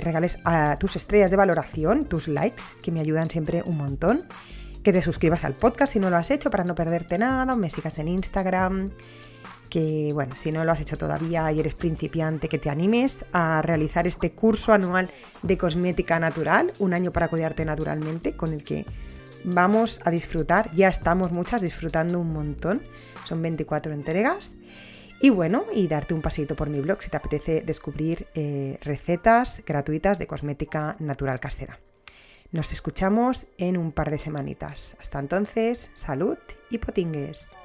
regales 0.00 0.38
a 0.44 0.78
tus 0.78 0.94
estrellas 0.94 1.30
de 1.32 1.36
valoración, 1.36 2.04
tus 2.04 2.28
likes, 2.28 2.62
que 2.82 2.92
me 2.92 3.00
ayudan 3.00 3.28
siempre 3.28 3.62
un 3.66 3.76
montón. 3.76 4.24
Que 4.84 4.92
te 4.92 5.02
suscribas 5.02 5.44
al 5.44 5.54
podcast 5.54 5.92
si 5.92 5.98
no 5.98 6.08
lo 6.08 6.16
has 6.16 6.30
hecho 6.30 6.50
para 6.50 6.64
no 6.64 6.74
perderte 6.74 7.18
nada, 7.18 7.54
me 7.56 7.68
sigas 7.68 7.98
en 7.98 8.08
Instagram 8.08 8.90
que, 9.72 10.10
bueno, 10.12 10.36
si 10.36 10.52
no 10.52 10.66
lo 10.66 10.72
has 10.72 10.82
hecho 10.82 10.98
todavía 10.98 11.50
y 11.50 11.58
eres 11.58 11.74
principiante, 11.74 12.46
que 12.46 12.58
te 12.58 12.68
animes 12.68 13.24
a 13.32 13.62
realizar 13.62 14.06
este 14.06 14.32
curso 14.32 14.74
anual 14.74 15.08
de 15.40 15.56
cosmética 15.56 16.20
natural, 16.20 16.74
un 16.78 16.92
año 16.92 17.10
para 17.10 17.28
cuidarte 17.28 17.64
naturalmente, 17.64 18.36
con 18.36 18.52
el 18.52 18.64
que 18.64 18.84
vamos 19.44 20.02
a 20.04 20.10
disfrutar, 20.10 20.70
ya 20.74 20.88
estamos 20.88 21.32
muchas 21.32 21.62
disfrutando 21.62 22.20
un 22.20 22.34
montón, 22.34 22.82
son 23.24 23.40
24 23.40 23.94
entregas. 23.94 24.52
Y 25.22 25.30
bueno, 25.30 25.64
y 25.72 25.88
darte 25.88 26.12
un 26.12 26.20
pasito 26.20 26.54
por 26.54 26.68
mi 26.68 26.80
blog 26.80 27.00
si 27.00 27.08
te 27.08 27.16
apetece 27.16 27.62
descubrir 27.62 28.26
eh, 28.34 28.76
recetas 28.82 29.62
gratuitas 29.64 30.18
de 30.18 30.26
cosmética 30.26 30.96
natural 30.98 31.40
casera. 31.40 31.78
Nos 32.50 32.72
escuchamos 32.72 33.46
en 33.56 33.78
un 33.78 33.90
par 33.90 34.10
de 34.10 34.18
semanitas. 34.18 34.96
Hasta 35.00 35.18
entonces, 35.18 35.88
salud 35.94 36.36
y 36.68 36.76
potingues. 36.76 37.56